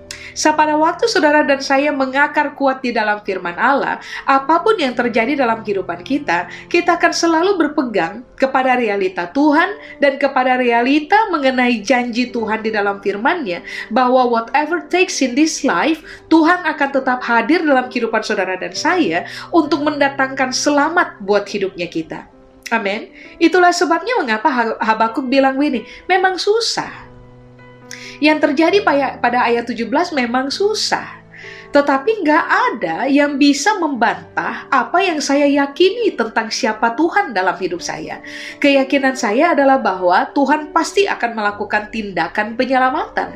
Pada 0.63 0.79
waktu 0.79 1.05
saudara 1.11 1.43
dan 1.43 1.59
saya 1.59 1.91
mengakar 1.91 2.55
kuat 2.57 2.79
di 2.79 2.95
dalam 2.95 3.19
firman 3.21 3.53
Allah, 3.59 3.99
apa 4.23 4.63
pun 4.63 4.79
yang 4.79 4.95
terjadi 4.95 5.35
dalam 5.37 5.61
kehidupan 5.61 6.01
kita, 6.01 6.47
kita 6.71 6.95
akan 6.95 7.11
selalu 7.11 7.59
berpegang 7.59 8.23
kepada 8.39 8.79
realita 8.79 9.27
Tuhan 9.29 9.99
dan 9.99 10.15
kepada 10.15 10.55
realita 10.55 11.29
mengenai 11.29 11.83
janji 11.83 12.31
Tuhan 12.31 12.63
di 12.63 12.71
dalam 12.71 13.03
firman-Nya 13.03 13.61
bahwa 13.91 14.25
whatever 14.25 14.87
takes 14.87 15.19
in 15.19 15.35
this 15.35 15.67
life, 15.67 15.99
Tuhan 16.31 16.63
akan 16.63 16.89
tetap 16.95 17.19
hadir 17.21 17.61
dalam 17.61 17.91
kehidupan 17.91 18.23
saudara 18.23 18.55
dan 18.55 18.71
saya 18.71 19.27
untuk 19.51 19.83
mendatangkan 19.83 20.55
selamat 20.55 21.19
buat 21.21 21.43
hidupnya 21.45 21.91
kita. 21.91 22.25
Amin. 22.71 23.11
Itulah 23.37 23.75
sebabnya 23.75 24.17
mengapa 24.17 24.79
Habakuk 24.81 25.29
bilang 25.29 25.59
begini, 25.59 25.85
memang 26.09 26.41
susah 26.41 27.02
yang 28.19 28.37
terjadi 28.39 28.83
pada 29.19 29.45
ayat 29.45 29.67
17 29.67 29.89
memang 30.15 30.49
susah. 30.49 31.23
Tetapi 31.73 32.21
nggak 32.21 32.45
ada 32.69 32.97
yang 33.09 33.41
bisa 33.41 33.73
membantah 33.81 34.69
apa 34.69 35.01
yang 35.01 35.17
saya 35.17 35.49
yakini 35.49 36.13
tentang 36.13 36.53
siapa 36.53 36.93
Tuhan 36.93 37.33
dalam 37.33 37.57
hidup 37.57 37.81
saya. 37.81 38.21
Keyakinan 38.61 39.17
saya 39.17 39.57
adalah 39.57 39.81
bahwa 39.81 40.29
Tuhan 40.37 40.69
pasti 40.69 41.09
akan 41.09 41.33
melakukan 41.33 41.89
tindakan 41.89 42.53
penyelamatan. 42.53 43.33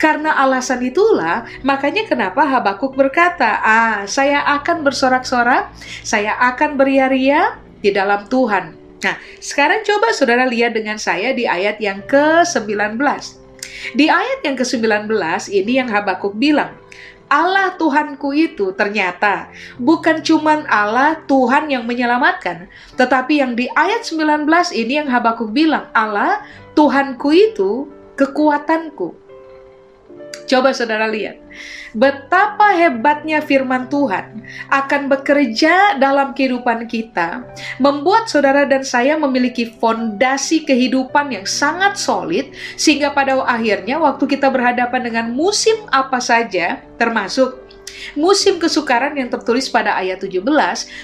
Karena 0.00 0.40
alasan 0.40 0.80
itulah, 0.88 1.44
makanya 1.60 2.08
kenapa 2.08 2.48
Habakuk 2.48 2.96
berkata, 2.96 3.60
"Ah, 3.60 4.08
saya 4.08 4.40
akan 4.56 4.80
bersorak-sorak, 4.80 5.68
saya 6.00 6.32
akan 6.40 6.80
beria-ria 6.80 7.60
di 7.84 7.92
dalam 7.92 8.24
Tuhan." 8.32 8.72
Nah, 9.04 9.20
sekarang 9.36 9.84
coba 9.84 10.16
saudara 10.16 10.48
lihat 10.48 10.72
dengan 10.72 10.96
saya 10.96 11.36
di 11.36 11.44
ayat 11.44 11.76
yang 11.76 12.00
ke-19. 12.08 12.96
Di 13.94 14.06
ayat 14.10 14.42
yang 14.44 14.56
ke-19 14.58 15.10
ini 15.52 15.72
yang 15.78 15.88
Habakuk 15.90 16.34
bilang, 16.36 16.74
Allah 17.26 17.74
Tuhanku 17.74 18.30
itu 18.38 18.70
ternyata 18.78 19.50
bukan 19.82 20.22
cuman 20.22 20.62
Allah 20.70 21.18
Tuhan 21.26 21.66
yang 21.66 21.82
menyelamatkan, 21.82 22.70
tetapi 22.94 23.42
yang 23.42 23.58
di 23.58 23.66
ayat 23.74 24.06
19 24.06 24.46
ini 24.70 25.02
yang 25.02 25.10
Habakuk 25.10 25.50
bilang, 25.50 25.90
Allah 25.90 26.46
Tuhanku 26.78 27.34
itu 27.34 27.90
kekuatanku. 28.14 29.25
Coba 30.46 30.70
saudara 30.70 31.10
lihat, 31.10 31.42
betapa 31.90 32.70
hebatnya 32.70 33.42
firman 33.42 33.90
Tuhan 33.90 34.46
akan 34.70 35.10
bekerja 35.10 35.98
dalam 35.98 36.38
kehidupan 36.38 36.86
kita, 36.86 37.42
membuat 37.82 38.30
saudara 38.30 38.62
dan 38.62 38.86
saya 38.86 39.18
memiliki 39.18 39.74
fondasi 39.82 40.62
kehidupan 40.62 41.34
yang 41.34 41.42
sangat 41.42 41.98
solid, 41.98 42.54
sehingga 42.78 43.10
pada 43.10 43.42
akhirnya 43.42 43.98
waktu 43.98 44.24
kita 44.38 44.46
berhadapan 44.46 45.02
dengan 45.10 45.26
musim 45.34 45.74
apa 45.90 46.22
saja, 46.22 46.78
termasuk 46.94 47.66
musim 48.14 48.62
kesukaran 48.62 49.18
yang 49.18 49.26
tertulis 49.26 49.66
pada 49.66 49.98
ayat 49.98 50.22
17, 50.22 50.46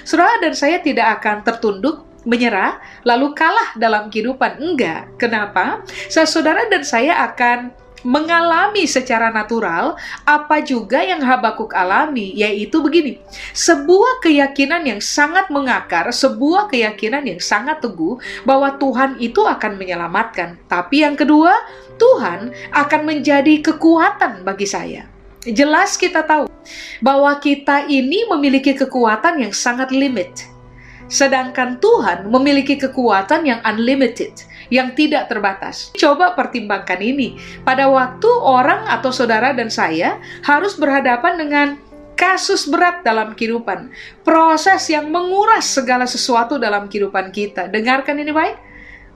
saudara 0.07 0.39
dan 0.39 0.55
saya 0.55 0.79
tidak 0.79 1.19
akan 1.19 1.43
tertunduk 1.43 2.07
menyerah, 2.23 2.79
lalu 3.03 3.35
kalah 3.35 3.75
dalam 3.75 4.07
kehidupan. 4.07 4.55
Enggak. 4.55 5.11
Kenapa? 5.19 5.83
Saudara 6.07 6.63
dan 6.71 6.87
saya 6.87 7.19
akan 7.27 7.82
mengalami 8.03 8.83
secara 8.85 9.31
natural 9.31 9.95
apa 10.27 10.59
juga 10.61 11.01
yang 11.01 11.23
Habakuk 11.23 11.71
alami, 11.73 12.35
yaitu 12.35 12.83
begini: 12.83 13.17
sebuah 13.55 14.21
keyakinan 14.21 14.83
yang 14.83 14.99
sangat 14.99 15.49
mengakar, 15.49 16.11
sebuah 16.11 16.69
keyakinan 16.69 17.23
yang 17.25 17.39
sangat 17.39 17.79
teguh 17.79 18.19
bahwa 18.43 18.75
Tuhan 18.77 19.17
itu 19.23 19.41
akan 19.43 19.79
menyelamatkan. 19.79 20.59
Tapi 20.67 21.07
yang 21.07 21.15
kedua, 21.15 21.55
Tuhan 21.97 22.51
akan 22.75 23.01
menjadi 23.07 23.63
kekuatan 23.63 24.43
bagi 24.43 24.67
saya. 24.67 25.07
Jelas 25.43 25.99
kita 25.99 26.23
tahu 26.23 26.47
bahwa 27.03 27.35
kita 27.43 27.83
ini 27.91 28.23
memiliki 28.31 28.71
kekuatan 28.71 29.43
yang 29.43 29.51
sangat 29.51 29.91
limit. 29.91 30.47
Sedangkan 31.11 31.83
Tuhan 31.83 32.31
memiliki 32.31 32.79
kekuatan 32.79 33.43
yang 33.43 33.59
unlimited 33.67 34.31
yang 34.71 34.95
tidak 34.95 35.27
terbatas. 35.27 35.91
Coba 35.97 36.37
pertimbangkan 36.37 36.99
ini. 37.01 37.35
Pada 37.63 37.89
waktu 37.89 38.29
orang 38.39 38.87
atau 38.87 39.09
saudara 39.09 39.51
dan 39.51 39.67
saya 39.67 40.21
harus 40.45 40.77
berhadapan 40.79 41.33
dengan 41.39 41.67
kasus 42.13 42.69
berat 42.69 43.01
dalam 43.01 43.33
kehidupan, 43.33 43.91
proses 44.21 44.87
yang 44.87 45.09
menguras 45.09 45.67
segala 45.67 46.07
sesuatu 46.07 46.61
dalam 46.61 46.87
kehidupan 46.87 47.33
kita. 47.33 47.67
Dengarkan 47.67 48.21
ini 48.21 48.31
baik. 48.31 48.57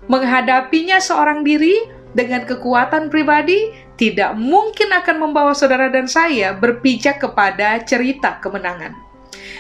Menghadapinya 0.08 1.00
seorang 1.04 1.44
diri 1.44 1.76
dengan 2.16 2.48
kekuatan 2.48 3.12
pribadi 3.12 3.70
tidak 4.00 4.38
mungkin 4.38 4.94
akan 4.94 5.16
membawa 5.20 5.52
saudara 5.52 5.90
dan 5.92 6.08
saya 6.08 6.54
berpijak 6.56 7.20
kepada 7.22 7.82
cerita 7.84 8.40
kemenangan. 8.40 9.07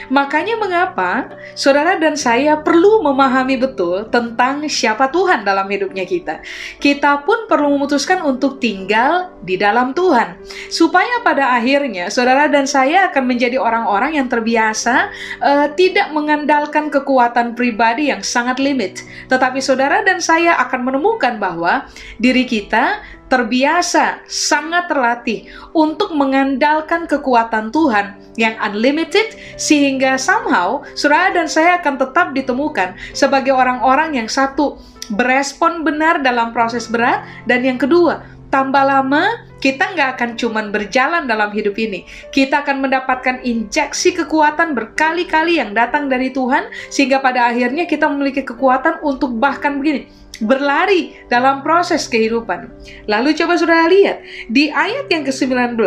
Makanya 0.07 0.55
mengapa 0.59 1.35
saudara 1.53 1.99
dan 1.99 2.15
saya 2.15 2.59
perlu 2.59 3.03
memahami 3.03 3.59
betul 3.59 4.07
tentang 4.07 4.63
siapa 4.67 5.11
Tuhan 5.11 5.43
dalam 5.43 5.67
hidupnya 5.67 6.07
kita. 6.07 6.41
Kita 6.79 7.23
pun 7.27 7.45
perlu 7.45 7.75
memutuskan 7.75 8.23
untuk 8.23 8.57
tinggal 8.61 9.35
di 9.43 9.59
dalam 9.59 9.91
Tuhan. 9.91 10.39
Supaya 10.71 11.21
pada 11.21 11.55
akhirnya 11.57 12.07
saudara 12.07 12.47
dan 12.47 12.65
saya 12.65 13.09
akan 13.11 13.23
menjadi 13.27 13.59
orang-orang 13.59 14.19
yang 14.19 14.27
terbiasa 14.31 15.11
uh, 15.43 15.67
tidak 15.75 16.11
mengandalkan 16.15 16.87
kekuatan 16.87 17.53
pribadi 17.53 18.09
yang 18.09 18.23
sangat 18.23 18.57
limit. 18.57 19.03
Tetapi 19.27 19.59
saudara 19.59 20.01
dan 20.03 20.23
saya 20.23 20.55
akan 20.63 20.87
menemukan 20.87 21.35
bahwa 21.37 21.87
diri 22.17 22.47
kita 22.47 23.03
terbiasa, 23.27 24.23
sangat 24.27 24.87
terlatih 24.87 25.47
untuk 25.75 26.15
mengandalkan 26.15 27.05
kekuatan 27.05 27.71
Tuhan 27.71 28.15
yang 28.39 28.55
unlimited 28.63 29.35
sehingga 29.59 30.15
somehow 30.15 30.83
saudara 30.95 31.35
dan 31.35 31.47
saya 31.51 31.79
akan 31.79 31.99
tetap 31.99 32.31
ditemukan 32.31 32.95
sebagai 33.11 33.51
orang-orang 33.51 34.15
yang 34.15 34.29
satu 34.31 34.79
berespon 35.11 35.83
benar 35.83 36.19
dalam 36.19 36.51
proses 36.51 36.87
berat 36.87 37.23
dan 37.47 37.63
yang 37.63 37.79
kedua 37.79 38.23
tambah 38.47 38.83
lama 38.83 39.47
kita 39.57 39.97
nggak 39.97 40.09
akan 40.17 40.29
cuman 40.37 40.65
berjalan 40.69 41.25
dalam 41.25 41.49
hidup 41.49 41.73
ini. 41.81 42.05
Kita 42.29 42.61
akan 42.61 42.85
mendapatkan 42.85 43.41
injeksi 43.41 44.13
kekuatan 44.13 44.77
berkali-kali 44.77 45.57
yang 45.57 45.73
datang 45.73 46.07
dari 46.07 46.29
Tuhan, 46.29 46.69
sehingga 46.93 47.19
pada 47.19 47.49
akhirnya 47.49 47.89
kita 47.89 48.05
memiliki 48.05 48.45
kekuatan 48.45 49.01
untuk 49.01 49.33
bahkan 49.41 49.81
begini, 49.81 50.07
berlari 50.43 51.17
dalam 51.31 51.65
proses 51.65 52.05
kehidupan. 52.05 52.69
Lalu 53.09 53.33
coba 53.37 53.57
saudara 53.57 53.89
lihat, 53.89 54.21
di 54.51 54.69
ayat 54.69 55.09
yang 55.09 55.23
ke-19, 55.25 55.77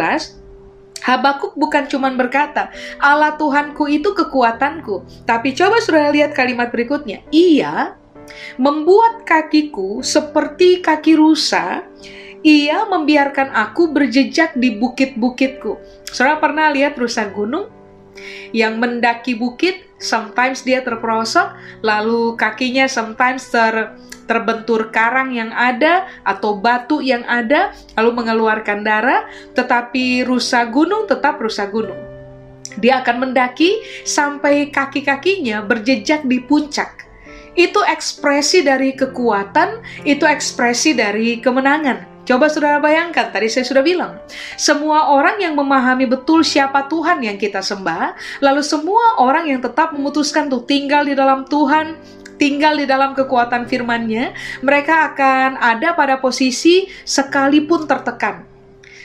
Habakuk 1.00 1.56
bukan 1.56 1.88
cuma 1.88 2.12
berkata, 2.12 2.68
Allah 3.00 3.32
Tuhanku 3.40 3.88
itu 3.88 4.12
kekuatanku. 4.12 5.24
Tapi 5.24 5.56
coba 5.56 5.80
saudara 5.80 6.12
lihat 6.12 6.36
kalimat 6.36 6.68
berikutnya. 6.68 7.24
Ia 7.32 7.96
membuat 8.60 9.24
kakiku 9.24 10.04
seperti 10.04 10.84
kaki 10.84 11.16
rusa, 11.16 11.88
ia 12.44 12.84
membiarkan 12.84 13.52
aku 13.52 13.92
berjejak 13.92 14.56
di 14.56 14.76
bukit-bukitku. 14.76 15.80
Saudara 16.08 16.36
pernah 16.36 16.68
lihat 16.68 17.00
rusa 17.00 17.28
gunung? 17.32 17.72
Yang 18.52 18.74
mendaki 18.76 19.32
bukit, 19.40 19.88
sometimes 19.96 20.60
dia 20.66 20.84
terperosok, 20.84 21.80
lalu 21.80 22.36
kakinya 22.36 22.84
sometimes 22.84 23.48
ter 23.48 23.96
terbentur 24.30 24.94
karang 24.94 25.34
yang 25.34 25.50
ada 25.50 26.06
atau 26.22 26.54
batu 26.62 27.02
yang 27.02 27.26
ada, 27.26 27.74
lalu 27.98 28.22
mengeluarkan 28.22 28.86
darah, 28.86 29.26
tetapi 29.58 30.22
rusa 30.22 30.70
gunung 30.70 31.10
tetap 31.10 31.42
rusa 31.42 31.66
gunung. 31.66 31.98
Dia 32.78 33.02
akan 33.02 33.26
mendaki 33.26 33.82
sampai 34.06 34.70
kaki-kakinya 34.70 35.66
berjejak 35.66 36.22
di 36.22 36.38
puncak. 36.46 37.10
Itu 37.58 37.82
ekspresi 37.82 38.62
dari 38.62 38.94
kekuatan, 38.94 39.82
itu 40.06 40.22
ekspresi 40.22 40.94
dari 40.94 41.42
kemenangan. 41.42 42.22
Coba 42.22 42.46
saudara 42.46 42.78
bayangkan, 42.78 43.34
tadi 43.34 43.50
saya 43.50 43.66
sudah 43.66 43.82
bilang, 43.82 44.22
semua 44.54 45.10
orang 45.10 45.42
yang 45.42 45.58
memahami 45.58 46.06
betul 46.06 46.46
siapa 46.46 46.86
Tuhan 46.86 47.26
yang 47.26 47.34
kita 47.34 47.58
sembah, 47.58 48.14
lalu 48.38 48.62
semua 48.62 49.18
orang 49.18 49.50
yang 49.50 49.58
tetap 49.58 49.90
memutuskan 49.90 50.46
untuk 50.46 50.70
tinggal 50.70 51.02
di 51.02 51.18
dalam 51.18 51.42
Tuhan, 51.50 51.98
tinggal 52.40 52.80
di 52.80 52.88
dalam 52.88 53.12
kekuatan 53.12 53.68
firman-Nya, 53.68 54.32
mereka 54.64 55.12
akan 55.12 55.60
ada 55.60 55.92
pada 55.92 56.16
posisi 56.16 56.88
sekalipun 57.04 57.84
tertekan 57.84 58.49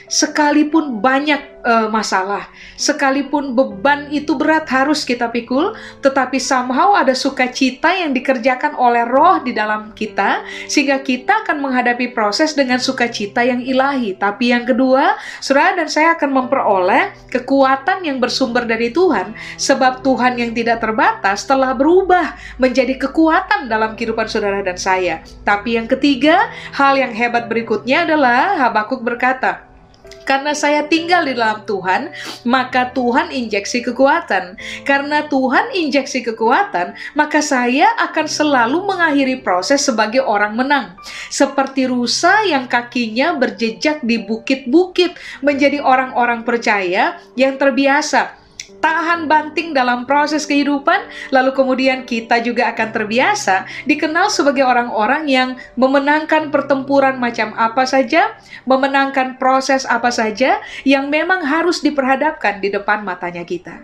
sekalipun 0.06 1.02
banyak 1.02 1.56
uh, 1.66 1.88
masalah, 1.90 2.46
sekalipun 2.78 3.58
beban 3.58 4.06
itu 4.14 4.38
berat 4.38 4.70
harus 4.70 5.02
kita 5.02 5.26
pikul, 5.28 5.74
tetapi 6.00 6.38
somehow 6.38 6.94
ada 6.94 7.12
sukacita 7.12 7.90
yang 7.90 8.14
dikerjakan 8.14 8.78
oleh 8.78 9.02
roh 9.02 9.42
di 9.42 9.50
dalam 9.50 9.90
kita, 9.92 10.46
sehingga 10.70 11.02
kita 11.02 11.42
akan 11.42 11.58
menghadapi 11.58 12.14
proses 12.14 12.54
dengan 12.54 12.78
sukacita 12.78 13.42
yang 13.42 13.58
ilahi. 13.58 14.14
Tapi 14.14 14.54
yang 14.54 14.62
kedua, 14.62 15.18
saudara 15.42 15.82
dan 15.82 15.90
saya 15.90 16.14
akan 16.14 16.30
memperoleh 16.30 17.10
kekuatan 17.28 18.06
yang 18.06 18.22
bersumber 18.22 18.62
dari 18.62 18.94
Tuhan, 18.94 19.34
sebab 19.58 20.06
Tuhan 20.06 20.38
yang 20.38 20.54
tidak 20.54 20.80
terbatas 20.80 21.42
telah 21.44 21.74
berubah 21.74 22.38
menjadi 22.62 22.94
kekuatan 22.94 23.66
dalam 23.66 23.98
kehidupan 23.98 24.30
saudara 24.30 24.62
dan 24.62 24.78
saya. 24.78 25.20
Tapi 25.42 25.74
yang 25.74 25.90
ketiga, 25.90 26.46
hal 26.72 26.94
yang 26.94 27.10
hebat 27.10 27.50
berikutnya 27.50 28.06
adalah 28.06 28.54
Habakuk 28.56 29.02
berkata, 29.02 29.65
karena 30.26 30.52
saya 30.58 30.82
tinggal 30.90 31.22
di 31.22 31.38
dalam 31.38 31.62
Tuhan, 31.62 32.10
maka 32.42 32.90
Tuhan 32.90 33.30
injeksi 33.30 33.86
kekuatan. 33.86 34.58
Karena 34.82 35.30
Tuhan 35.30 35.70
injeksi 35.70 36.26
kekuatan, 36.26 36.98
maka 37.14 37.38
saya 37.38 37.86
akan 38.10 38.26
selalu 38.26 38.82
mengakhiri 38.82 39.46
proses 39.46 39.86
sebagai 39.86 40.26
orang 40.26 40.58
menang. 40.58 40.98
Seperti 41.30 41.86
rusa 41.86 42.42
yang 42.42 42.66
kakinya 42.66 43.38
berjejak 43.38 44.02
di 44.02 44.26
bukit-bukit, 44.26 45.14
menjadi 45.46 45.78
orang-orang 45.78 46.42
percaya 46.42 47.22
yang 47.38 47.54
terbiasa 47.54 48.45
tahan 48.86 49.26
banting 49.26 49.74
dalam 49.74 50.06
proses 50.06 50.46
kehidupan, 50.46 51.10
lalu 51.34 51.50
kemudian 51.50 52.06
kita 52.06 52.38
juga 52.38 52.70
akan 52.70 52.94
terbiasa 52.94 53.66
dikenal 53.82 54.30
sebagai 54.30 54.62
orang-orang 54.62 55.26
yang 55.26 55.48
memenangkan 55.74 56.54
pertempuran 56.54 57.18
macam 57.18 57.50
apa 57.58 57.82
saja, 57.82 58.38
memenangkan 58.62 59.42
proses 59.42 59.82
apa 59.90 60.14
saja 60.14 60.62
yang 60.86 61.10
memang 61.10 61.42
harus 61.42 61.82
diperhadapkan 61.82 62.62
di 62.62 62.70
depan 62.70 63.02
matanya 63.02 63.42
kita. 63.42 63.82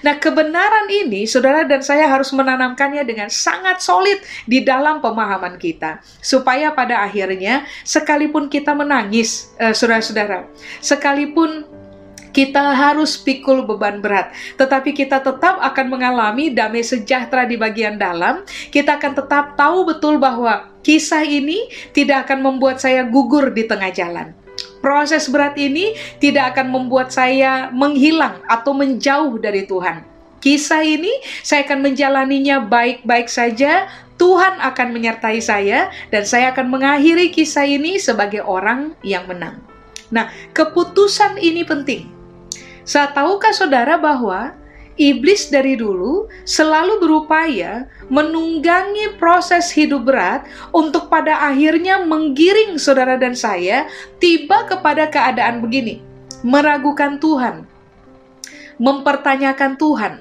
Nah, 0.00 0.16
kebenaran 0.16 0.88
ini 0.88 1.28
saudara 1.28 1.66
dan 1.68 1.84
saya 1.84 2.08
harus 2.08 2.32
menanamkannya 2.32 3.04
dengan 3.04 3.28
sangat 3.28 3.84
solid 3.84 4.20
di 4.48 4.64
dalam 4.64 5.04
pemahaman 5.04 5.60
kita, 5.60 6.00
supaya 6.24 6.72
pada 6.72 7.04
akhirnya, 7.04 7.68
sekalipun 7.84 8.48
kita 8.48 8.72
menangis, 8.72 9.52
eh, 9.60 9.74
saudara-saudara, 9.76 10.48
sekalipun 10.80 11.66
kita 12.30 12.74
harus 12.74 13.18
pikul 13.18 13.66
beban 13.66 13.98
berat, 13.98 14.30
tetapi 14.54 14.94
kita 14.94 15.18
tetap 15.18 15.58
akan 15.58 15.86
mengalami 15.90 16.50
damai 16.50 16.82
sejahtera 16.86 17.46
di 17.46 17.58
bagian 17.58 17.98
dalam. 17.98 18.46
Kita 18.70 18.98
akan 18.98 19.12
tetap 19.18 19.58
tahu 19.58 19.86
betul 19.86 20.18
bahwa 20.18 20.70
kisah 20.86 21.26
ini 21.26 21.70
tidak 21.90 22.26
akan 22.28 22.42
membuat 22.42 22.78
saya 22.78 23.02
gugur 23.06 23.50
di 23.50 23.66
tengah 23.66 23.90
jalan. 23.90 24.32
Proses 24.80 25.28
berat 25.28 25.60
ini 25.60 25.92
tidak 26.22 26.56
akan 26.56 26.72
membuat 26.72 27.12
saya 27.12 27.68
menghilang 27.68 28.40
atau 28.48 28.72
menjauh 28.72 29.36
dari 29.36 29.68
Tuhan. 29.68 30.08
Kisah 30.40 30.80
ini 30.80 31.12
saya 31.44 31.68
akan 31.68 31.84
menjalaninya 31.84 32.64
baik-baik 32.64 33.28
saja. 33.28 33.90
Tuhan 34.16 34.60
akan 34.60 34.92
menyertai 34.92 35.40
saya, 35.40 35.88
dan 36.12 36.28
saya 36.28 36.52
akan 36.52 36.68
mengakhiri 36.68 37.32
kisah 37.32 37.64
ini 37.64 37.96
sebagai 37.96 38.44
orang 38.44 38.92
yang 39.00 39.24
menang. 39.24 39.64
Nah, 40.12 40.28
keputusan 40.52 41.40
ini 41.40 41.64
penting 41.64 42.19
tahukah 42.86 43.52
saudara 43.52 43.96
bahwa 44.00 44.54
iblis 45.00 45.48
dari 45.48 45.80
dulu 45.80 46.28
selalu 46.44 47.00
berupaya 47.00 47.88
menunggangi 48.12 49.16
proses 49.16 49.72
hidup 49.72 50.04
berat 50.04 50.44
untuk 50.76 51.08
pada 51.08 51.40
akhirnya 51.48 52.04
menggiring 52.04 52.76
saudara 52.76 53.16
dan 53.16 53.32
saya 53.32 53.88
tiba 54.20 54.68
kepada 54.68 55.08
keadaan 55.08 55.64
begini, 55.64 56.04
meragukan 56.44 57.16
Tuhan, 57.16 57.64
mempertanyakan 58.76 59.80
Tuhan, 59.80 60.12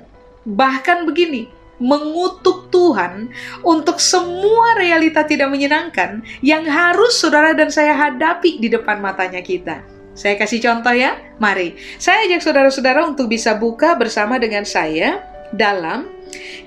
bahkan 0.47 1.03
begini, 1.03 1.51
mengutuk 1.79 2.71
Tuhan 2.71 3.31
untuk 3.63 3.99
semua 3.99 4.75
realita 4.79 5.23
tidak 5.27 5.51
menyenangkan 5.51 6.23
yang 6.43 6.63
harus 6.67 7.19
saudara 7.19 7.51
dan 7.55 7.67
saya 7.67 7.95
hadapi 7.95 8.59
di 8.59 8.67
depan 8.71 8.99
matanya 8.99 9.43
kita. 9.43 9.98
Saya 10.19 10.35
kasih 10.35 10.59
contoh 10.59 10.91
ya. 10.91 11.15
Mari, 11.39 11.79
saya 11.95 12.27
ajak 12.27 12.43
saudara-saudara 12.43 13.07
untuk 13.07 13.31
bisa 13.31 13.55
buka 13.55 13.95
bersama 13.95 14.35
dengan 14.35 14.67
saya 14.67 15.23
dalam 15.55 16.11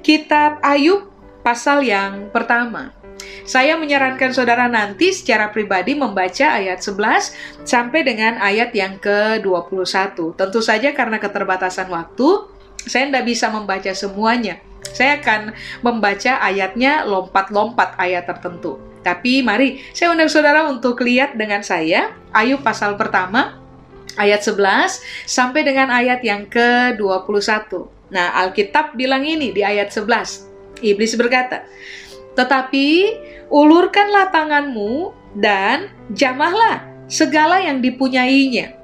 kitab 0.01 0.57
Ayub 0.65 1.13
pasal 1.45 1.85
yang 1.85 2.33
pertama. 2.33 2.97
Saya 3.45 3.77
menyarankan 3.77 4.33
saudara 4.33 4.73
nanti 4.73 5.13
secara 5.13 5.53
pribadi 5.53 5.93
membaca 5.93 6.57
ayat 6.57 6.81
11 6.81 7.69
sampai 7.69 8.01
dengan 8.01 8.41
ayat 8.41 8.73
yang 8.73 8.97
ke-21. 8.97 10.33
Tentu 10.33 10.61
saja 10.65 10.89
karena 10.97 11.21
keterbatasan 11.21 11.93
waktu, 11.93 12.49
saya 12.89 13.13
tidak 13.13 13.29
bisa 13.29 13.53
membaca 13.53 13.93
semuanya. 13.93 14.65
Saya 14.97 15.21
akan 15.21 15.53
membaca 15.85 16.41
ayatnya 16.41 17.05
lompat-lompat 17.05 18.01
ayat 18.01 18.25
tertentu. 18.25 18.92
Tapi 19.03 19.43
mari 19.43 19.83
saya 19.91 20.15
undang 20.15 20.31
saudara 20.31 20.67
untuk 20.71 21.03
lihat 21.03 21.35
dengan 21.35 21.67
saya 21.67 22.15
Ayub 22.33 22.63
pasal 22.63 22.95
pertama 22.95 23.59
ayat 24.17 24.41
11 24.41 25.03
sampai 25.29 25.67
dengan 25.67 25.91
ayat 25.93 26.23
yang 26.23 26.47
ke-21. 26.49 27.89
Nah, 28.13 28.33
Alkitab 28.45 28.97
bilang 28.97 29.25
ini 29.25 29.51
di 29.51 29.65
ayat 29.65 29.93
11. 29.93 30.49
Iblis 30.85 31.17
berkata, 31.17 31.65
"Tetapi 32.37 32.89
ulurkanlah 33.49 34.29
tanganmu 34.33 35.13
dan 35.37 35.93
jamahlah 36.13 36.85
segala 37.09 37.61
yang 37.61 37.81
dipunyainya. 37.81 38.77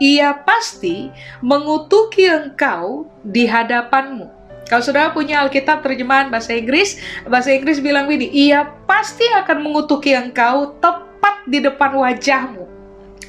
Ia 0.00 0.32
pasti 0.46 1.12
mengutuki 1.44 2.30
engkau 2.30 3.10
di 3.26 3.44
hadapanmu." 3.44 4.39
Kalau 4.70 4.86
saudara 4.86 5.10
punya 5.10 5.42
Alkitab 5.42 5.82
terjemahan 5.82 6.30
bahasa 6.30 6.54
Inggris, 6.54 7.02
bahasa 7.26 7.50
Inggris 7.50 7.82
bilang 7.82 8.06
begini, 8.06 8.30
ia 8.30 8.62
pasti 8.86 9.26
akan 9.26 9.66
mengutuki 9.66 10.14
engkau 10.14 10.78
tepat 10.78 11.42
di 11.50 11.58
depan 11.58 11.98
wajahmu. 11.98 12.70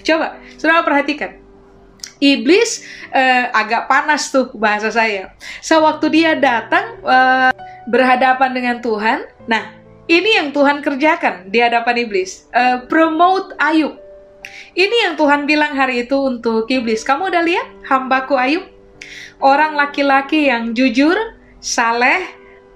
Coba, 0.06 0.38
saudara 0.62 0.86
perhatikan. 0.86 1.42
Iblis 2.22 2.86
eh, 3.10 3.50
agak 3.50 3.90
panas 3.90 4.30
tuh 4.30 4.54
bahasa 4.54 4.94
saya. 4.94 5.34
Sewaktu 5.66 6.06
dia 6.14 6.38
datang 6.38 7.02
eh, 7.02 7.50
berhadapan 7.90 8.54
dengan 8.54 8.78
Tuhan, 8.78 9.26
nah 9.50 9.82
ini 10.12 10.36
yang 10.36 10.52
Tuhan 10.52 10.84
kerjakan 10.84 11.48
di 11.48 11.64
hadapan 11.64 12.04
iblis. 12.04 12.52
Uh, 12.52 12.84
promote 12.92 13.56
Ayub. 13.56 13.96
Ini 14.76 15.08
yang 15.08 15.14
Tuhan 15.16 15.48
bilang 15.48 15.72
hari 15.72 16.04
itu 16.04 16.20
untuk 16.20 16.68
iblis. 16.68 17.08
Kamu 17.08 17.32
udah 17.32 17.44
lihat 17.44 17.68
hambaku 17.88 18.36
Ayub? 18.36 18.68
Orang 19.42 19.76
laki-laki 19.76 20.50
yang 20.50 20.72
jujur, 20.74 21.18
saleh, 21.62 22.26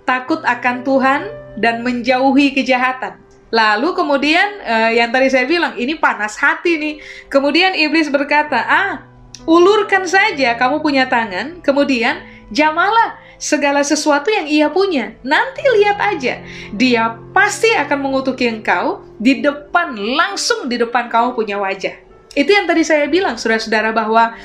takut 0.05 0.41
akan 0.45 0.85
Tuhan, 0.85 1.21
dan 1.57 1.81
menjauhi 1.81 2.51
kejahatan. 2.51 3.21
Lalu 3.53 3.95
kemudian 3.95 4.47
uh, 4.67 4.91
yang 4.91 5.15
tadi 5.15 5.31
saya 5.31 5.47
bilang 5.47 5.79
ini 5.79 5.95
panas 5.95 6.35
hati 6.35 6.75
nih. 6.75 6.95
Kemudian 7.31 7.71
iblis 7.77 8.11
berkata, 8.11 8.59
ah 8.59 9.07
ulurkan 9.47 10.03
saja 10.03 10.57
kamu 10.59 10.83
punya 10.83 11.07
tangan, 11.07 11.63
kemudian 11.63 12.19
jamalah 12.51 13.15
segala 13.39 13.85
sesuatu 13.85 14.27
yang 14.27 14.49
ia 14.49 14.67
punya. 14.67 15.15
Nanti 15.23 15.63
lihat 15.79 15.97
aja, 16.01 16.41
dia 16.75 17.03
pasti 17.31 17.71
akan 17.71 17.99
mengutuki 18.03 18.49
engkau 18.49 19.05
di 19.21 19.39
depan, 19.39 19.95
langsung 19.95 20.67
di 20.67 20.75
depan 20.75 21.07
kamu 21.07 21.37
punya 21.37 21.55
wajah. 21.61 21.95
Itu 22.35 22.51
yang 22.51 22.67
tadi 22.67 22.83
saya 22.83 23.07
bilang, 23.07 23.39
saudara-saudara, 23.39 23.95
bahwa 23.95 24.35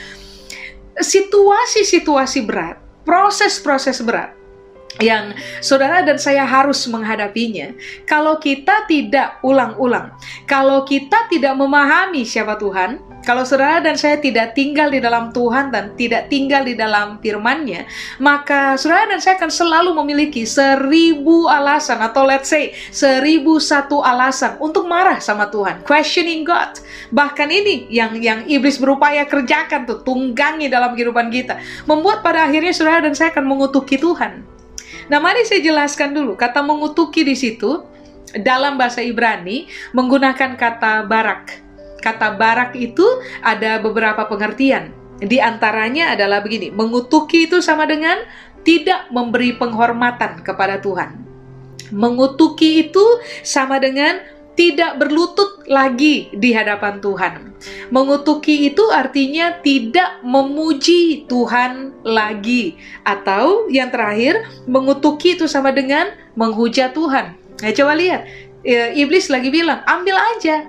situasi-situasi 1.00 2.44
berat, 2.44 2.76
proses-proses 3.04 4.00
berat 4.04 4.39
yang 4.98 5.38
saudara 5.62 6.02
dan 6.02 6.18
saya 6.18 6.42
harus 6.42 6.82
menghadapinya 6.90 7.70
kalau 8.10 8.42
kita 8.42 8.90
tidak 8.90 9.38
ulang-ulang, 9.46 10.10
kalau 10.50 10.82
kita 10.82 11.30
tidak 11.30 11.54
memahami 11.54 12.26
siapa 12.26 12.58
Tuhan, 12.58 12.98
kalau 13.22 13.44
saudara 13.46 13.84
dan 13.84 13.94
saya 13.94 14.18
tidak 14.18 14.56
tinggal 14.58 14.90
di 14.90 14.98
dalam 14.98 15.30
Tuhan 15.30 15.70
dan 15.70 15.94
tidak 15.94 16.26
tinggal 16.32 16.66
di 16.66 16.74
dalam 16.74 17.22
firman-Nya, 17.22 17.86
maka 18.18 18.74
saudara 18.74 19.14
dan 19.14 19.20
saya 19.22 19.38
akan 19.38 19.52
selalu 19.52 19.90
memiliki 20.02 20.42
seribu 20.42 21.46
alasan 21.46 22.00
atau 22.02 22.26
let's 22.26 22.50
say 22.50 22.74
seribu 22.90 23.60
satu 23.62 24.02
alasan 24.02 24.58
untuk 24.58 24.88
marah 24.90 25.20
sama 25.22 25.46
Tuhan, 25.52 25.86
questioning 25.86 26.42
God. 26.42 26.80
Bahkan 27.14 27.48
ini 27.52 27.86
yang 27.92 28.18
yang 28.18 28.40
iblis 28.48 28.80
berupaya 28.80 29.22
kerjakan 29.28 29.86
tuh, 29.86 30.00
tunggangi 30.02 30.66
dalam 30.66 30.96
kehidupan 30.96 31.28
kita, 31.28 31.60
membuat 31.86 32.24
pada 32.24 32.48
akhirnya 32.48 32.72
saudara 32.72 33.04
dan 33.04 33.14
saya 33.14 33.30
akan 33.30 33.46
mengutuki 33.46 34.00
Tuhan. 34.00 34.59
Nah, 35.10 35.18
mari 35.18 35.42
saya 35.42 35.58
jelaskan 35.58 36.14
dulu 36.14 36.38
kata 36.38 36.62
mengutuki 36.62 37.26
di 37.26 37.34
situ 37.34 37.82
dalam 38.46 38.78
bahasa 38.78 39.02
Ibrani 39.02 39.66
menggunakan 39.90 40.54
kata 40.54 41.02
barak 41.10 41.70
Kata 42.00 42.32
barak 42.34 42.72
itu 42.80 43.04
ada 43.44 43.76
beberapa 43.78 44.24
pengertian. 44.24 44.90
Di 45.20 45.36
antaranya 45.36 46.16
adalah 46.16 46.40
begini, 46.40 46.72
mengutuki 46.72 47.44
itu 47.44 47.60
sama 47.60 47.84
dengan 47.84 48.24
tidak 48.64 49.12
memberi 49.12 49.52
penghormatan 49.52 50.40
kepada 50.40 50.80
Tuhan. 50.80 51.20
Mengutuki 51.92 52.88
itu 52.88 53.04
sama 53.44 53.76
dengan 53.76 54.16
tidak 54.60 55.00
berlutut 55.00 55.64
lagi 55.64 56.28
di 56.36 56.52
hadapan 56.52 57.00
Tuhan. 57.00 57.56
Mengutuki 57.88 58.68
itu 58.68 58.84
artinya 58.92 59.56
tidak 59.64 60.20
memuji 60.20 61.24
Tuhan 61.24 62.04
lagi. 62.04 62.76
Atau 63.08 63.72
yang 63.72 63.88
terakhir, 63.88 64.44
mengutuki 64.68 65.40
itu 65.40 65.48
sama 65.48 65.72
dengan 65.72 66.12
menghujat 66.36 66.92
Tuhan. 66.92 67.40
Nah, 67.64 67.72
coba 67.72 67.96
lihat. 67.96 68.28
E, 68.60 69.00
iblis 69.00 69.32
lagi 69.32 69.48
bilang, 69.48 69.80
ambil 69.88 70.20
aja 70.36 70.68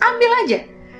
ambil 0.00 0.30
aja 0.44 0.58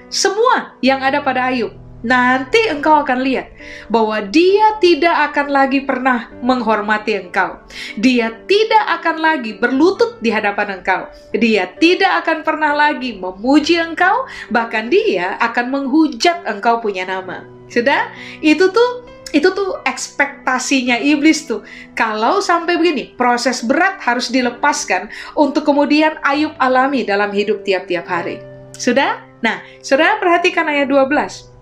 semua 0.08 0.76
yang 0.80 1.02
ada 1.02 1.20
pada 1.20 1.50
Ayub. 1.50 1.74
Nanti 2.06 2.70
engkau 2.70 3.02
akan 3.02 3.18
lihat 3.18 3.50
bahwa 3.90 4.22
dia 4.22 4.78
tidak 4.78 5.34
akan 5.34 5.50
lagi 5.50 5.82
pernah 5.82 6.30
menghormati 6.38 7.18
engkau. 7.18 7.58
Dia 7.98 8.30
tidak 8.46 9.02
akan 9.02 9.18
lagi 9.18 9.58
berlutut 9.58 10.22
di 10.22 10.30
hadapan 10.30 10.78
engkau. 10.78 11.10
Dia 11.34 11.66
tidak 11.82 12.22
akan 12.22 12.46
pernah 12.46 12.78
lagi 12.78 13.18
memuji 13.18 13.82
engkau, 13.82 14.22
bahkan 14.54 14.86
dia 14.86 15.34
akan 15.42 15.66
menghujat 15.74 16.46
engkau 16.46 16.78
punya 16.78 17.02
nama. 17.02 17.42
Sudah? 17.66 18.14
Itu 18.38 18.70
tuh 18.70 19.02
itu 19.34 19.50
tuh 19.50 19.82
ekspektasinya 19.82 21.02
iblis 21.02 21.50
tuh. 21.50 21.66
Kalau 21.98 22.38
sampai 22.38 22.78
begini, 22.78 23.18
proses 23.18 23.66
berat 23.66 23.98
harus 23.98 24.30
dilepaskan 24.30 25.10
untuk 25.34 25.66
kemudian 25.66 26.22
Ayub 26.22 26.54
alami 26.62 27.02
dalam 27.02 27.34
hidup 27.34 27.66
tiap-tiap 27.66 28.06
hari. 28.06 28.38
Sudah? 28.78 29.26
Nah, 29.42 29.58
saudara 29.82 30.22
perhatikan 30.22 30.70
ayat 30.70 30.86
12. 30.86 31.55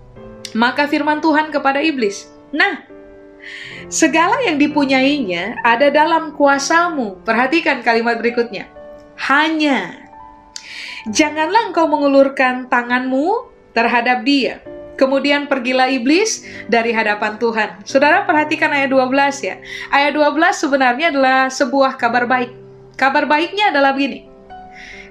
Maka 0.55 0.87
firman 0.87 1.19
Tuhan 1.19 1.51
kepada 1.51 1.83
iblis, 1.83 2.31
Nah, 2.55 2.87
segala 3.91 4.39
yang 4.47 4.55
dipunyainya 4.55 5.59
ada 5.59 5.91
dalam 5.91 6.31
kuasamu. 6.31 7.19
Perhatikan 7.27 7.83
kalimat 7.83 8.15
berikutnya. 8.15 8.71
Hanya, 9.27 9.95
janganlah 11.11 11.71
engkau 11.71 11.91
mengulurkan 11.91 12.71
tanganmu 12.71 13.51
terhadap 13.75 14.23
dia. 14.23 14.63
Kemudian 14.95 15.51
pergilah 15.51 15.91
iblis 15.91 16.47
dari 16.71 16.95
hadapan 16.95 17.35
Tuhan. 17.35 17.83
Saudara 17.83 18.23
perhatikan 18.23 18.71
ayat 18.71 18.87
12 18.87 19.43
ya. 19.43 19.59
Ayat 19.91 20.15
12 20.15 20.55
sebenarnya 20.55 21.11
adalah 21.11 21.51
sebuah 21.51 21.99
kabar 21.99 22.23
baik. 22.23 22.55
Kabar 22.95 23.27
baiknya 23.27 23.75
adalah 23.75 23.91
begini 23.91 24.34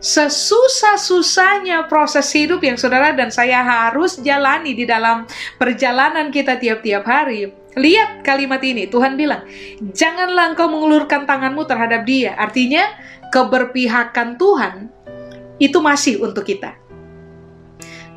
sesusah-susahnya 0.05 1.89
proses 1.89 2.29
hidup 2.37 2.61
yang 2.61 2.77
saudara 2.77 3.17
dan 3.17 3.33
saya 3.33 3.65
harus 3.65 4.21
jalani 4.21 4.77
di 4.77 4.85
dalam 4.85 5.25
perjalanan 5.57 6.29
kita 6.29 6.61
tiap-tiap 6.61 7.09
hari. 7.09 7.49
Lihat 7.75 8.21
kalimat 8.23 8.61
ini, 8.61 8.87
Tuhan 8.87 9.17
bilang, 9.17 9.49
janganlah 9.97 10.53
engkau 10.53 10.69
mengulurkan 10.69 11.25
tanganmu 11.25 11.65
terhadap 11.65 12.05
dia. 12.05 12.37
Artinya, 12.37 12.87
keberpihakan 13.33 14.37
Tuhan 14.37 14.93
itu 15.57 15.81
masih 15.81 16.21
untuk 16.21 16.45
kita. 16.47 16.77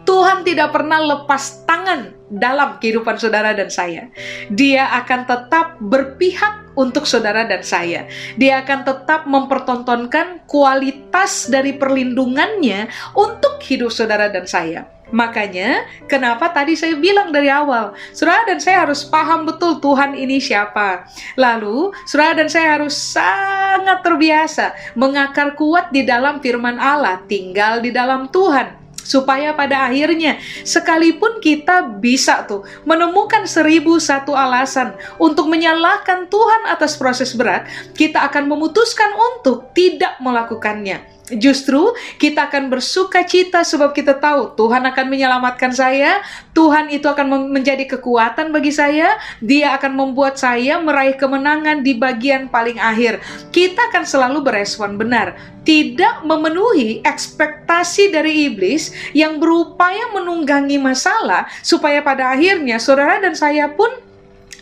Tuhan 0.03 0.43
tidak 0.43 0.75
pernah 0.75 0.99
lepas 1.03 1.63
tangan 1.67 2.15
dalam 2.27 2.77
kehidupan 2.83 3.15
saudara 3.15 3.55
dan 3.55 3.71
saya. 3.71 4.11
Dia 4.51 4.91
akan 5.03 5.19
tetap 5.23 5.79
berpihak 5.79 6.66
untuk 6.77 7.09
saudara 7.09 7.43
dan 7.49 7.65
saya. 7.65 8.05
Dia 8.37 8.61
akan 8.61 8.85
tetap 8.85 9.25
mempertontonkan 9.25 10.45
kualitas 10.45 11.49
dari 11.49 11.73
perlindungannya 11.73 12.87
untuk 13.17 13.57
hidup 13.65 13.89
saudara 13.89 14.29
dan 14.29 14.45
saya. 14.45 14.85
Makanya, 15.07 15.87
kenapa 16.11 16.51
tadi 16.51 16.75
saya 16.75 16.99
bilang 16.99 17.31
dari 17.31 17.47
awal, 17.47 17.95
saudara 18.11 18.43
dan 18.51 18.59
saya 18.59 18.83
harus 18.83 19.07
paham 19.07 19.47
betul 19.47 19.79
Tuhan 19.79 20.19
ini 20.19 20.35
siapa. 20.43 21.07
Lalu, 21.39 21.95
saudara 22.03 22.43
dan 22.43 22.51
saya 22.51 22.75
harus 22.75 22.91
sangat 22.91 24.03
terbiasa 24.03 24.75
mengakar 24.99 25.55
kuat 25.55 25.95
di 25.95 26.03
dalam 26.03 26.43
firman 26.43 26.75
Allah, 26.75 27.23
tinggal 27.23 27.79
di 27.79 27.95
dalam 27.95 28.27
Tuhan 28.27 28.86
supaya 29.07 29.55
pada 29.55 29.87
akhirnya 29.87 30.43
sekalipun 30.67 31.39
kita 31.39 31.87
bisa 32.03 32.43
tuh 32.43 32.67
menemukan 32.83 33.47
seribu 33.47 33.95
satu 34.03 34.35
alasan 34.35 34.91
untuk 35.15 35.47
menyalahkan 35.47 36.27
Tuhan 36.27 36.67
atas 36.67 36.99
proses 36.99 37.31
berat, 37.31 37.63
kita 37.95 38.27
akan 38.27 38.51
memutuskan 38.51 39.15
untuk 39.15 39.71
tidak 39.71 40.19
melakukannya. 40.19 41.16
Justru 41.27 41.91
kita 42.15 42.47
akan 42.47 42.71
bersuka 42.71 43.19
cita 43.27 43.59
sebab 43.59 43.91
kita 43.91 44.15
tahu 44.15 44.55
Tuhan 44.55 44.79
akan 44.87 45.05
menyelamatkan 45.11 45.75
saya, 45.75 46.23
Tuhan 46.55 46.87
itu 46.87 47.03
akan 47.03 47.51
menjadi 47.51 47.83
kekuatan 47.83 48.55
bagi 48.55 48.71
saya, 48.71 49.19
Dia 49.43 49.75
akan 49.75 49.91
membuat 49.91 50.39
saya 50.39 50.79
meraih 50.79 51.19
kemenangan 51.19 51.83
di 51.83 51.99
bagian 51.99 52.47
paling 52.47 52.79
akhir. 52.79 53.19
Kita 53.51 53.91
akan 53.91 54.07
selalu 54.07 54.39
berespon 54.39 54.95
benar, 54.95 55.35
tidak 55.67 56.23
memenuhi 56.23 57.03
ekspektasi 57.03 58.07
dari 58.15 58.47
iblis 58.47 58.95
yang 59.11 59.35
berupaya 59.35 60.07
menunggangi 60.15 60.79
masalah 60.79 61.43
supaya 61.59 61.99
pada 61.99 62.31
akhirnya 62.31 62.79
saudara 62.79 63.19
dan 63.19 63.35
saya 63.35 63.67
pun 63.67 63.91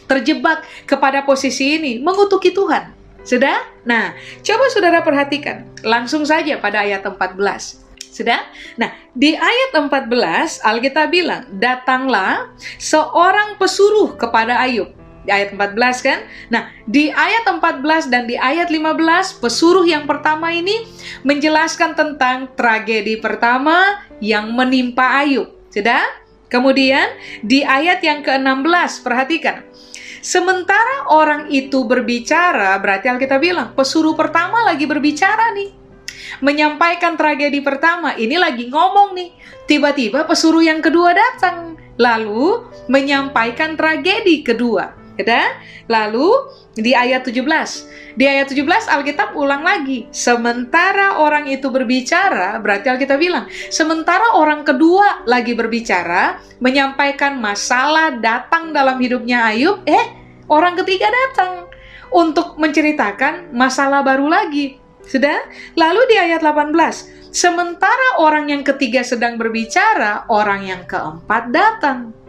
terjebak 0.10 0.66
kepada 0.90 1.22
posisi 1.22 1.78
ini 1.78 2.02
mengutuki 2.02 2.50
Tuhan. 2.50 2.95
Sudah? 3.26 3.58
Nah, 3.82 4.14
coba 4.46 4.70
saudara 4.70 5.02
perhatikan. 5.02 5.66
Langsung 5.82 6.24
saja 6.24 6.62
pada 6.62 6.86
ayat 6.86 7.02
14. 7.02 7.82
Sudah? 8.16 8.40
Nah, 8.80 8.94
di 9.12 9.36
ayat 9.36 9.76
14 9.76 10.64
Alkitab 10.64 11.12
bilang, 11.12 11.44
"Datanglah 11.58 12.54
seorang 12.80 13.60
pesuruh 13.60 14.16
kepada 14.16 14.62
Ayub." 14.64 14.88
Di 15.26 15.34
ayat 15.34 15.58
14 15.58 16.06
kan? 16.06 16.22
Nah, 16.54 16.70
di 16.86 17.10
ayat 17.10 17.50
14 17.50 18.08
dan 18.14 18.30
di 18.30 18.38
ayat 18.38 18.70
15 18.70 19.36
pesuruh 19.42 19.84
yang 19.84 20.06
pertama 20.06 20.54
ini 20.54 20.86
menjelaskan 21.26 21.98
tentang 21.98 22.54
tragedi 22.54 23.18
pertama 23.18 24.06
yang 24.22 24.54
menimpa 24.54 25.26
Ayub. 25.26 25.50
Sudah? 25.74 26.06
Kemudian 26.46 27.10
di 27.42 27.66
ayat 27.66 28.06
yang 28.06 28.22
ke-16 28.22 29.02
perhatikan. 29.02 29.66
Sementara 30.26 31.06
orang 31.14 31.54
itu 31.54 31.86
berbicara, 31.86 32.74
berarti 32.82 33.14
Alkitab 33.14 33.38
bilang, 33.38 33.70
pesuruh 33.78 34.18
pertama 34.18 34.66
lagi 34.66 34.90
berbicara 34.90 35.54
nih. 35.54 35.70
Menyampaikan 36.42 37.14
tragedi 37.14 37.62
pertama, 37.62 38.18
ini 38.18 38.34
lagi 38.34 38.66
ngomong 38.74 39.14
nih. 39.14 39.30
Tiba-tiba 39.70 40.26
pesuruh 40.26 40.66
yang 40.66 40.82
kedua 40.82 41.14
datang, 41.14 41.78
lalu 42.02 42.66
menyampaikan 42.90 43.78
tragedi 43.78 44.42
kedua. 44.42 45.05
Ya, 45.16 45.56
lalu 45.88 46.28
di 46.76 46.92
ayat 46.92 47.24
17. 47.24 47.40
Di 48.16 48.28
ayat 48.28 48.52
17 48.52 48.92
Alkitab 48.92 49.36
ulang 49.36 49.64
lagi. 49.64 50.08
Sementara 50.12 51.20
orang 51.24 51.48
itu 51.48 51.72
berbicara, 51.72 52.60
berarti 52.60 52.92
Alkitab 52.92 53.20
bilang, 53.20 53.48
sementara 53.72 54.36
orang 54.36 54.68
kedua 54.68 55.24
lagi 55.24 55.56
berbicara, 55.56 56.40
menyampaikan 56.60 57.40
masalah 57.40 58.20
datang 58.20 58.76
dalam 58.76 59.00
hidupnya 59.00 59.52
Ayub, 59.52 59.84
eh 59.88 60.16
orang 60.52 60.76
ketiga 60.84 61.08
datang 61.08 61.68
untuk 62.12 62.60
menceritakan 62.60 63.56
masalah 63.56 64.04
baru 64.04 64.28
lagi. 64.28 64.80
Sudah? 65.06 65.38
Lalu 65.78 66.02
di 66.12 66.16
ayat 66.18 66.42
18, 66.42 66.76
sementara 67.30 68.20
orang 68.20 68.50
yang 68.50 68.64
ketiga 68.66 69.06
sedang 69.06 69.38
berbicara, 69.38 70.26
orang 70.34 70.66
yang 70.66 70.82
keempat 70.90 71.54
datang. 71.54 72.25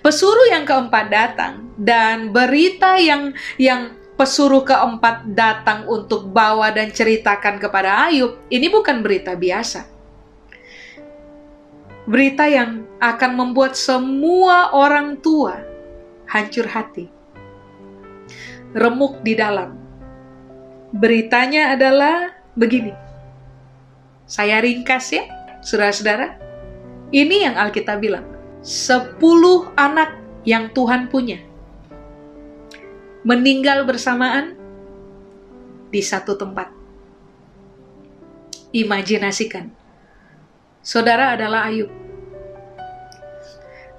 Pesuruh 0.00 0.50
yang 0.52 0.64
keempat 0.68 1.06
datang 1.10 1.68
dan 1.78 2.30
berita 2.30 2.98
yang 3.00 3.34
yang 3.56 3.96
pesuruh 4.14 4.62
keempat 4.62 5.26
datang 5.34 5.90
untuk 5.90 6.30
bawa 6.30 6.70
dan 6.70 6.94
ceritakan 6.94 7.58
kepada 7.58 8.06
Ayub, 8.06 8.38
ini 8.46 8.70
bukan 8.70 9.02
berita 9.02 9.34
biasa 9.34 9.94
berita 12.04 12.44
yang 12.44 12.84
akan 13.00 13.32
membuat 13.32 13.76
semua 13.76 14.72
orang 14.76 15.16
tua 15.20 15.64
hancur 16.28 16.68
hati, 16.68 17.08
remuk 18.76 19.20
di 19.24 19.36
dalam. 19.36 19.76
Beritanya 20.94 21.74
adalah 21.74 22.32
begini. 22.54 22.94
Saya 24.24 24.62
ringkas 24.62 25.10
ya, 25.10 25.24
saudara-saudara. 25.64 26.38
Ini 27.10 27.50
yang 27.50 27.54
Alkitab 27.58 27.98
bilang. 28.00 28.33
Sepuluh 28.64 29.76
anak 29.76 30.16
yang 30.48 30.72
Tuhan 30.72 31.12
punya 31.12 31.36
meninggal 33.20 33.84
bersamaan 33.84 34.56
di 35.92 36.00
satu 36.00 36.32
tempat. 36.32 36.72
Imajinasikan 38.72 39.68
saudara 40.80 41.36
adalah 41.36 41.68
Ayub. 41.68 41.92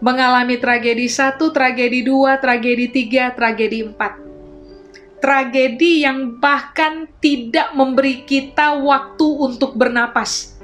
Mengalami 0.02 0.58
tragedi 0.58 1.14
satu, 1.14 1.54
tragedi 1.54 2.02
dua, 2.02 2.42
tragedi 2.42 2.90
tiga, 2.90 3.38
tragedi 3.38 3.86
empat. 3.86 4.18
Tragedi 5.22 6.10
yang 6.10 6.42
bahkan 6.42 7.06
tidak 7.22 7.70
memberi 7.78 8.26
kita 8.26 8.82
waktu 8.82 9.28
untuk 9.30 9.78
bernapas. 9.78 10.55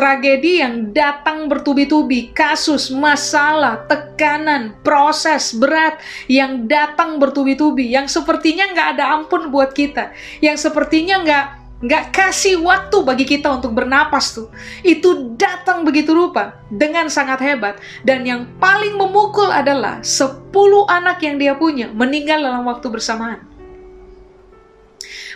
Tragedi 0.00 0.64
yang 0.64 0.96
datang 0.96 1.44
bertubi-tubi, 1.44 2.32
kasus, 2.32 2.88
masalah, 2.88 3.84
tekanan, 3.84 4.72
proses 4.80 5.52
berat 5.52 6.00
yang 6.24 6.64
datang 6.64 7.20
bertubi-tubi, 7.20 7.92
yang 7.92 8.08
sepertinya 8.08 8.64
nggak 8.72 8.88
ada 8.96 9.04
ampun 9.20 9.52
buat 9.52 9.76
kita, 9.76 10.08
yang 10.40 10.56
sepertinya 10.56 11.20
nggak 11.20 11.44
nggak 11.84 12.16
kasih 12.16 12.64
waktu 12.64 12.96
bagi 13.04 13.28
kita 13.28 13.52
untuk 13.52 13.76
bernapas 13.76 14.32
tuh. 14.40 14.48
Itu 14.80 15.36
datang 15.36 15.84
begitu 15.84 16.16
rupa 16.16 16.56
dengan 16.72 17.12
sangat 17.12 17.44
hebat 17.44 17.76
dan 18.00 18.24
yang 18.24 18.48
paling 18.56 18.96
memukul 18.96 19.52
adalah 19.52 20.00
10 20.00 20.48
anak 20.88 21.20
yang 21.20 21.36
dia 21.36 21.52
punya 21.60 21.92
meninggal 21.92 22.40
dalam 22.40 22.64
waktu 22.64 22.88
bersamaan. 22.88 23.49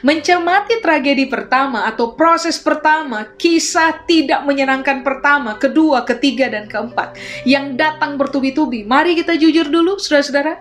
Mencermati 0.05 0.85
tragedi 0.85 1.25
pertama 1.25 1.89
atau 1.89 2.13
proses 2.13 2.61
pertama, 2.61 3.25
kisah 3.41 4.05
tidak 4.05 4.45
menyenangkan 4.45 5.01
pertama, 5.01 5.57
kedua, 5.57 6.05
ketiga, 6.05 6.53
dan 6.53 6.69
keempat 6.69 7.17
yang 7.49 7.73
datang 7.73 8.21
bertubi-tubi. 8.21 8.85
Mari 8.85 9.17
kita 9.17 9.33
jujur 9.41 9.65
dulu, 9.73 9.97
saudara-saudara. 9.97 10.61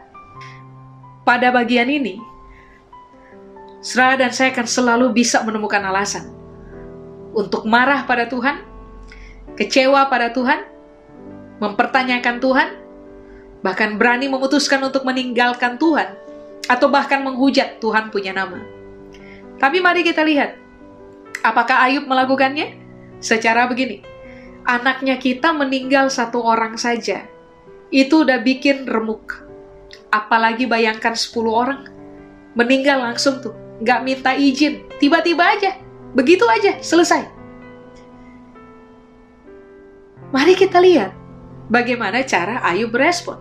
Pada 1.28 1.52
bagian 1.52 1.92
ini, 1.92 2.20
Saudara 3.84 4.16
dan 4.16 4.32
saya 4.32 4.56
akan 4.56 4.64
selalu 4.64 5.12
bisa 5.12 5.44
menemukan 5.44 5.84
alasan 5.84 6.32
untuk 7.36 7.68
marah 7.68 8.08
pada 8.08 8.32
Tuhan, 8.32 8.64
kecewa 9.60 10.08
pada 10.08 10.32
Tuhan, 10.32 10.64
mempertanyakan 11.60 12.40
Tuhan, 12.40 12.70
bahkan 13.60 14.00
berani 14.00 14.32
memutuskan 14.32 14.80
untuk 14.88 15.04
meninggalkan 15.04 15.76
Tuhan, 15.76 16.16
atau 16.72 16.88
bahkan 16.88 17.28
menghujat 17.28 17.84
Tuhan 17.84 18.08
punya 18.08 18.32
nama. 18.32 18.83
Tapi 19.63 19.80
mari 19.80 20.04
kita 20.04 20.28
lihat, 20.28 20.60
apakah 21.39 21.88
Ayub 21.88 22.04
melakukannya? 22.04 22.76
Secara 23.23 23.63
begini, 23.71 24.04
anaknya 24.67 25.15
kita 25.15 25.56
meninggal 25.56 26.12
satu 26.12 26.43
orang 26.43 26.76
saja, 26.76 27.23
itu 27.88 28.28
udah 28.28 28.43
bikin 28.43 28.84
remuk. 28.84 29.47
Apalagi 30.12 30.67
bayangkan 30.67 31.15
10 31.15 31.47
orang, 31.47 31.88
meninggal 32.60 33.08
langsung 33.08 33.39
tuh 33.39 33.56
nggak 33.80 34.04
minta 34.04 34.36
izin, 34.36 34.84
tiba-tiba 34.99 35.56
aja, 35.56 35.80
begitu 36.12 36.43
aja, 36.43 36.84
selesai. 36.84 37.23
Mari 40.36 40.60
kita 40.60 40.84
lihat 40.84 41.15
bagaimana 41.71 42.19
cara 42.28 42.60
Ayub 42.67 42.91
berespon. 42.91 43.39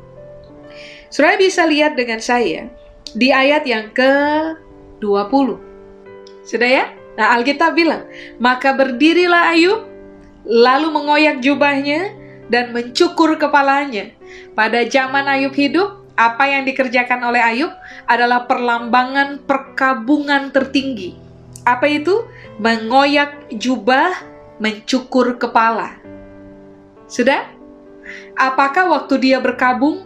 Saudara 1.11 1.35
bisa 1.35 1.67
lihat 1.67 1.99
dengan 1.99 2.23
saya 2.23 2.71
di 3.11 3.35
ayat 3.35 3.67
yang 3.67 3.91
ke-20. 3.91 5.72
Sudah 6.43 6.69
ya? 6.69 6.85
Nah 7.15 7.39
Alkitab 7.39 7.77
bilang, 7.77 8.09
maka 8.43 8.75
berdirilah 8.75 9.53
Ayub, 9.55 9.87
lalu 10.47 10.89
mengoyak 10.91 11.39
jubahnya 11.45 12.13
dan 12.51 12.75
mencukur 12.75 13.37
kepalanya. 13.39 14.11
Pada 14.57 14.83
zaman 14.85 15.29
Ayub 15.29 15.55
hidup, 15.55 16.03
apa 16.17 16.45
yang 16.49 16.69
dikerjakan 16.69 17.21
oleh 17.25 17.41
Ayub 17.41 17.73
adalah 18.05 18.45
perlambangan 18.45 19.41
perkabungan 19.45 20.53
tertinggi. 20.53 21.17
Apa 21.65 21.89
itu? 21.89 22.27
Mengoyak 22.61 23.55
jubah, 23.55 24.13
mencukur 24.61 25.41
kepala. 25.41 25.99
Sudah? 27.09 27.49
Apakah 28.37 28.93
waktu 28.93 29.15
dia 29.21 29.39
berkabung, 29.41 30.05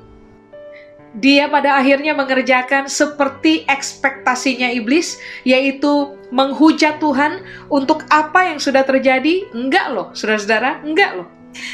dia 1.16 1.48
pada 1.48 1.80
akhirnya 1.80 2.12
mengerjakan 2.12 2.92
seperti 2.92 3.64
ekspektasinya 3.64 4.68
iblis, 4.68 5.16
yaitu 5.48 6.12
menghujat 6.28 7.00
Tuhan 7.00 7.40
untuk 7.72 8.04
apa 8.12 8.52
yang 8.52 8.60
sudah 8.60 8.84
terjadi? 8.84 9.48
Enggak 9.56 9.96
loh, 9.96 10.12
saudara-saudara, 10.12 10.84
enggak 10.84 11.16
loh. 11.16 11.28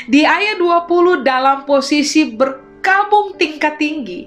Di 0.06 0.22
ayat 0.22 0.62
20 0.62 1.26
dalam 1.26 1.66
posisi 1.66 2.30
ber 2.30 2.62
kabung 2.82 3.34
tingkat 3.34 3.82
tinggi. 3.82 4.26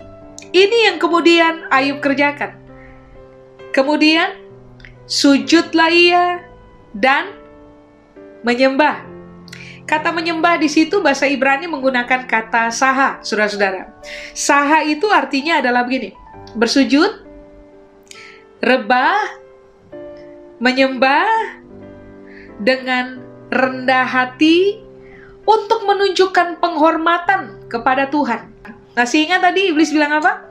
Ini 0.52 0.92
yang 0.92 0.98
kemudian 1.00 1.68
Ayub 1.72 2.00
kerjakan. 2.00 2.56
Kemudian 3.76 4.36
sujudlah 5.08 5.92
ia 5.92 6.44
dan 6.96 7.36
menyembah. 8.44 9.15
Kata 9.86 10.10
menyembah 10.10 10.58
di 10.58 10.66
situ 10.66 10.98
bahasa 11.06 11.30
Ibrani 11.30 11.70
menggunakan 11.70 12.26
kata 12.26 12.74
saha, 12.74 13.22
saudara-saudara. 13.22 13.94
Saha 14.34 14.82
itu 14.82 15.06
artinya 15.14 15.62
adalah 15.62 15.86
begini, 15.86 16.10
bersujud, 16.58 17.22
rebah, 18.66 19.22
menyembah 20.58 21.30
dengan 22.58 23.22
rendah 23.54 24.10
hati 24.10 24.82
untuk 25.46 25.86
menunjukkan 25.86 26.58
penghormatan 26.58 27.70
kepada 27.70 28.10
Tuhan. 28.10 28.50
Nah, 28.98 29.06
sehingga 29.06 29.38
tadi 29.38 29.70
iblis 29.70 29.94
bilang 29.94 30.18
apa? 30.18 30.42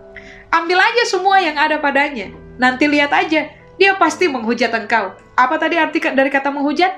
Ambil 0.55 0.79
aja 0.79 1.03
semua 1.11 1.43
yang 1.43 1.59
ada 1.59 1.83
padanya. 1.83 2.31
Nanti 2.55 2.87
lihat 2.87 3.11
aja, 3.11 3.51
dia 3.51 3.93
pasti 3.99 4.31
menghujat 4.31 4.71
engkau. 4.71 5.11
Apa 5.35 5.59
tadi 5.59 5.75
arti 5.75 5.99
dari 5.99 6.31
kata 6.31 6.55
menghujat? 6.55 6.95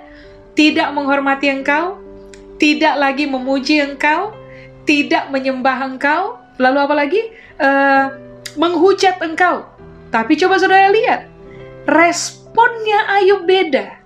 Tidak 0.53 0.93
menghormati 0.93 1.49
engkau, 1.49 1.97
tidak 2.57 2.95
lagi 2.97 3.25
memuji 3.29 3.81
engkau, 3.81 4.33
tidak 4.89 5.29
menyembah 5.29 5.85
engkau, 5.85 6.41
lalu 6.57 6.79
apa 6.81 6.95
lagi? 6.97 7.23
Uh, 7.57 8.07
menghujat 8.57 9.21
engkau. 9.21 9.69
Tapi 10.09 10.33
coba 10.41 10.57
saudara 10.57 10.89
lihat, 10.89 11.29
responnya 11.85 13.21
Ayub 13.21 13.45
beda. 13.45 14.01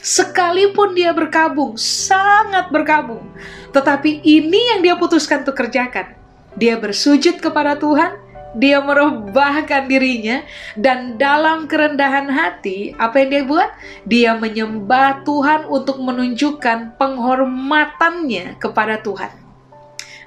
Sekalipun 0.00 0.96
dia 0.96 1.12
berkabung, 1.12 1.76
sangat 1.76 2.72
berkabung, 2.72 3.20
tetapi 3.68 4.24
ini 4.24 4.72
yang 4.72 4.80
dia 4.80 4.94
putuskan 4.96 5.44
untuk 5.44 5.60
kerjakan. 5.60 6.16
Dia 6.56 6.80
bersujud 6.80 7.36
kepada 7.36 7.76
Tuhan, 7.76 8.16
dia 8.56 8.82
merubahkan 8.82 9.86
dirinya 9.86 10.42
dan 10.74 11.14
dalam 11.14 11.70
kerendahan 11.70 12.26
hati 12.26 12.98
apa 12.98 13.22
yang 13.22 13.28
dia 13.30 13.42
buat? 13.46 13.70
Dia 14.06 14.30
menyembah 14.34 15.22
Tuhan 15.22 15.70
untuk 15.70 16.02
menunjukkan 16.02 16.98
penghormatannya 16.98 18.58
kepada 18.58 18.98
Tuhan. 19.06 19.30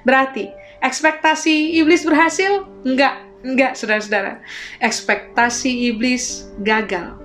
Berarti 0.04 0.52
ekspektasi 0.80 1.76
iblis 1.80 2.04
berhasil? 2.04 2.64
Enggak, 2.84 3.20
enggak 3.44 3.76
saudara-saudara. 3.76 4.40
Ekspektasi 4.80 5.92
iblis 5.92 6.48
gagal. 6.64 7.20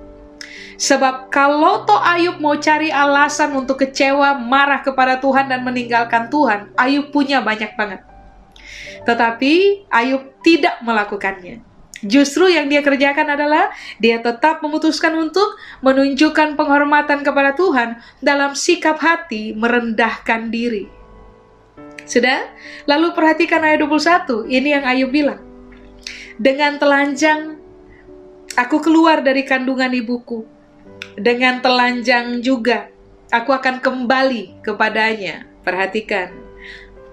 Sebab 0.79 1.27
kalau 1.27 1.83
toh 1.83 1.99
Ayub 1.99 2.39
mau 2.39 2.55
cari 2.55 2.87
alasan 2.87 3.51
untuk 3.51 3.83
kecewa, 3.83 4.39
marah 4.39 4.79
kepada 4.79 5.19
Tuhan 5.19 5.51
dan 5.51 5.59
meninggalkan 5.67 6.31
Tuhan, 6.31 6.71
Ayub 6.79 7.11
punya 7.11 7.43
banyak 7.43 7.75
banget. 7.75 8.08
Tetapi 9.03 9.85
Ayub 9.91 10.39
tidak 10.43 10.79
melakukannya. 10.83 11.69
Justru 11.99 12.47
yang 12.47 12.71
dia 12.71 12.79
kerjakan 12.79 13.35
adalah 13.35 13.75
dia 13.99 14.23
tetap 14.23 14.63
memutuskan 14.63 15.19
untuk 15.19 15.59
menunjukkan 15.83 16.55
penghormatan 16.55 17.27
kepada 17.27 17.51
Tuhan 17.59 17.99
dalam 18.23 18.55
sikap 18.55 19.03
hati 19.03 19.51
merendahkan 19.51 20.47
diri. 20.47 20.87
Sudah? 22.07 22.47
Lalu 22.87 23.11
perhatikan 23.11 23.61
ayat 23.67 23.83
21, 23.83 24.47
ini 24.47 24.71
yang 24.71 24.87
Ayub 24.87 25.11
bilang. 25.11 25.43
Dengan 26.39 26.79
telanjang 26.79 27.59
aku 28.55 28.79
keluar 28.79 29.19
dari 29.19 29.43
kandungan 29.43 29.91
ibuku. 29.91 30.47
Dengan 31.19 31.59
telanjang 31.59 32.39
juga 32.39 32.87
aku 33.27 33.51
akan 33.51 33.83
kembali 33.83 34.63
kepadanya. 34.63 35.51
Perhatikan. 35.67 36.31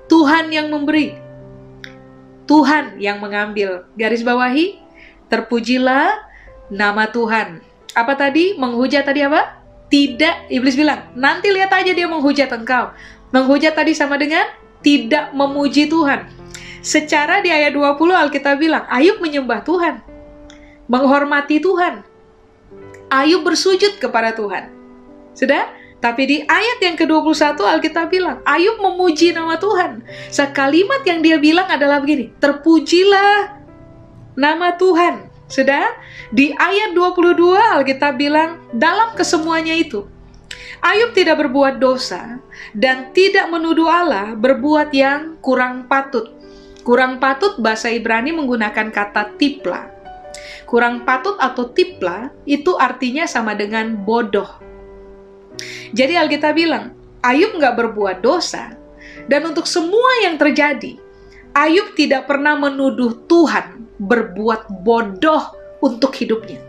Tuhan 0.07 0.55
yang 0.55 0.71
memberi, 0.71 1.19
Tuhan 2.47 3.03
yang 3.03 3.19
mengambil. 3.19 3.85
Garis 3.99 4.23
bawahi, 4.23 4.79
terpujilah 5.27 6.23
nama 6.71 7.11
Tuhan. 7.11 7.63
Apa 7.93 8.15
tadi? 8.15 8.55
Menghujat 8.55 9.07
tadi 9.07 9.27
apa? 9.27 9.59
Tidak, 9.87 10.51
iblis 10.51 10.75
bilang, 10.75 11.11
nanti 11.15 11.51
lihat 11.51 11.71
aja 11.71 11.95
dia 11.95 12.07
menghujat 12.11 12.51
engkau. 12.51 12.91
Menghujat 13.31 13.75
tadi 13.75 13.95
sama 13.95 14.19
dengan 14.19 14.47
tidak 14.83 15.31
memuji 15.35 15.87
Tuhan. 15.87 16.27
Secara 16.83 17.43
di 17.43 17.51
ayat 17.51 17.75
20 17.75 17.99
Alkitab 18.15 18.63
bilang, 18.63 18.87
Ayub 18.87 19.19
menyembah 19.19 19.63
Tuhan. 19.67 20.03
Menghormati 20.87 21.59
Tuhan. 21.59 22.07
Ayub 23.11 23.43
bersujud 23.43 23.99
kepada 23.99 24.35
Tuhan. 24.35 24.71
Sudah? 25.35 25.71
Tapi 26.07 26.23
di 26.23 26.39
ayat 26.47 26.79
yang 26.87 26.95
ke-21 26.95 27.59
Alkitab 27.59 28.15
bilang, 28.15 28.39
Ayub 28.47 28.79
memuji 28.79 29.35
nama 29.35 29.59
Tuhan. 29.59 30.07
Sekalimat 30.31 31.03
yang 31.03 31.19
dia 31.19 31.35
bilang 31.35 31.67
adalah 31.67 31.99
begini, 31.99 32.31
terpujilah 32.39 33.59
nama 34.39 34.79
Tuhan. 34.79 35.27
Sudah? 35.51 35.99
Di 36.31 36.55
ayat 36.55 36.95
22 36.95 37.59
Alkitab 37.59 38.23
bilang, 38.23 38.63
dalam 38.71 39.19
kesemuanya 39.19 39.75
itu, 39.75 40.07
Ayub 40.79 41.11
tidak 41.11 41.43
berbuat 41.43 41.83
dosa 41.83 42.39
dan 42.71 43.11
tidak 43.11 43.51
menuduh 43.51 43.91
Allah 43.91 44.39
berbuat 44.39 44.95
yang 44.95 45.43
kurang 45.43 45.91
patut. 45.91 46.31
Kurang 46.87 47.19
patut 47.19 47.59
bahasa 47.59 47.91
Ibrani 47.91 48.31
menggunakan 48.31 48.95
kata 48.95 49.35
tipla. 49.43 49.91
Kurang 50.71 51.03
patut 51.03 51.35
atau 51.43 51.67
tipla 51.67 52.31
itu 52.47 52.79
artinya 52.79 53.27
sama 53.27 53.59
dengan 53.59 53.91
bodoh 54.07 54.66
jadi 55.93 56.21
Alkitab 56.21 56.57
bilang, 56.57 56.93
Ayub 57.25 57.57
nggak 57.57 57.75
berbuat 57.75 58.21
dosa. 58.23 58.77
Dan 59.27 59.49
untuk 59.49 59.67
semua 59.67 60.23
yang 60.23 60.39
terjadi, 60.39 61.01
Ayub 61.57 61.97
tidak 61.99 62.29
pernah 62.29 62.55
menuduh 62.55 63.27
Tuhan 63.27 63.89
berbuat 63.97 64.85
bodoh 64.85 65.57
untuk 65.81 66.15
hidupnya. 66.15 66.61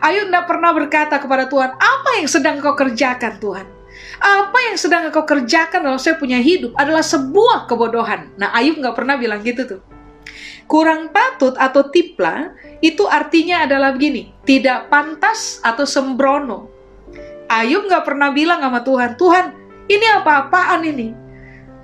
Ayub 0.00 0.30
tidak 0.30 0.46
pernah 0.46 0.70
berkata 0.70 1.18
kepada 1.18 1.50
Tuhan, 1.50 1.74
apa 1.74 2.10
yang 2.20 2.28
sedang 2.30 2.62
kau 2.62 2.78
kerjakan 2.78 3.42
Tuhan? 3.42 3.66
Apa 4.22 4.58
yang 4.70 4.76
sedang 4.78 5.10
kau 5.10 5.26
kerjakan 5.26 5.84
dalam 5.84 6.00
saya 6.00 6.16
punya 6.16 6.38
hidup 6.38 6.72
adalah 6.78 7.02
sebuah 7.02 7.66
kebodohan. 7.66 8.30
Nah 8.38 8.54
Ayub 8.54 8.78
nggak 8.78 8.96
pernah 8.96 9.18
bilang 9.18 9.42
gitu 9.42 9.66
tuh. 9.66 9.80
Kurang 10.64 11.12
patut 11.12 11.52
atau 11.60 11.92
tipla 11.92 12.56
itu 12.80 13.04
artinya 13.04 13.68
adalah 13.68 13.92
begini, 13.92 14.32
tidak 14.48 14.88
pantas 14.88 15.60
atau 15.60 15.84
sembrono, 15.84 16.73
Ayub 17.48 17.84
nggak 17.86 18.04
pernah 18.08 18.32
bilang 18.32 18.64
sama 18.64 18.80
Tuhan, 18.80 19.20
Tuhan, 19.20 19.44
ini 19.88 20.06
apa-apaan 20.20 20.80
ini? 20.84 21.12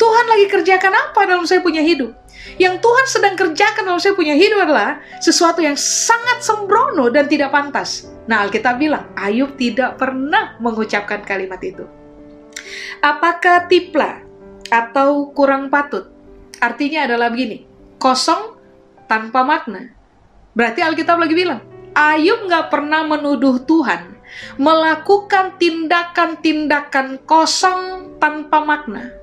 Tuhan 0.01 0.25
lagi 0.33 0.47
kerjakan 0.49 0.95
apa 0.97 1.29
dalam 1.29 1.45
saya 1.45 1.61
punya 1.61 1.85
hidup? 1.85 2.17
Yang 2.57 2.81
Tuhan 2.81 3.05
sedang 3.05 3.35
kerjakan 3.37 3.85
dalam 3.85 4.01
saya 4.01 4.17
punya 4.17 4.33
hidup 4.33 4.65
adalah 4.65 5.05
sesuatu 5.21 5.61
yang 5.61 5.77
sangat 5.77 6.41
sembrono 6.41 7.13
dan 7.13 7.29
tidak 7.29 7.53
pantas. 7.53 8.09
Nah, 8.25 8.49
Alkitab 8.49 8.81
bilang, 8.81 9.13
Ayub 9.13 9.61
tidak 9.61 10.01
pernah 10.01 10.57
mengucapkan 10.57 11.21
kalimat 11.21 11.61
itu. 11.61 11.85
Apakah 13.05 13.69
tipla 13.69 14.25
atau 14.73 15.29
kurang 15.37 15.69
patut? 15.69 16.09
Artinya 16.65 17.05
adalah 17.05 17.29
begini, 17.29 17.69
kosong 18.01 18.57
tanpa 19.05 19.45
makna. 19.45 19.93
Berarti 20.57 20.81
Alkitab 20.81 21.21
lagi 21.21 21.37
bilang, 21.37 21.61
Ayub 21.93 22.49
nggak 22.49 22.73
pernah 22.73 23.05
menuduh 23.05 23.61
Tuhan 23.69 24.20
melakukan 24.59 25.57
tindakan-tindakan 25.57 27.23
kosong 27.25 28.15
tanpa 28.19 28.63
makna, 28.65 29.15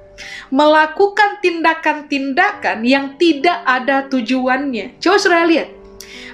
melakukan 0.49 1.37
tindakan-tindakan 1.43 2.81
yang 2.87 3.19
tidak 3.21 3.61
ada 3.67 4.07
tujuannya. 4.09 4.97
Coba 4.97 5.17
saudara 5.19 5.45
lihat, 5.45 5.69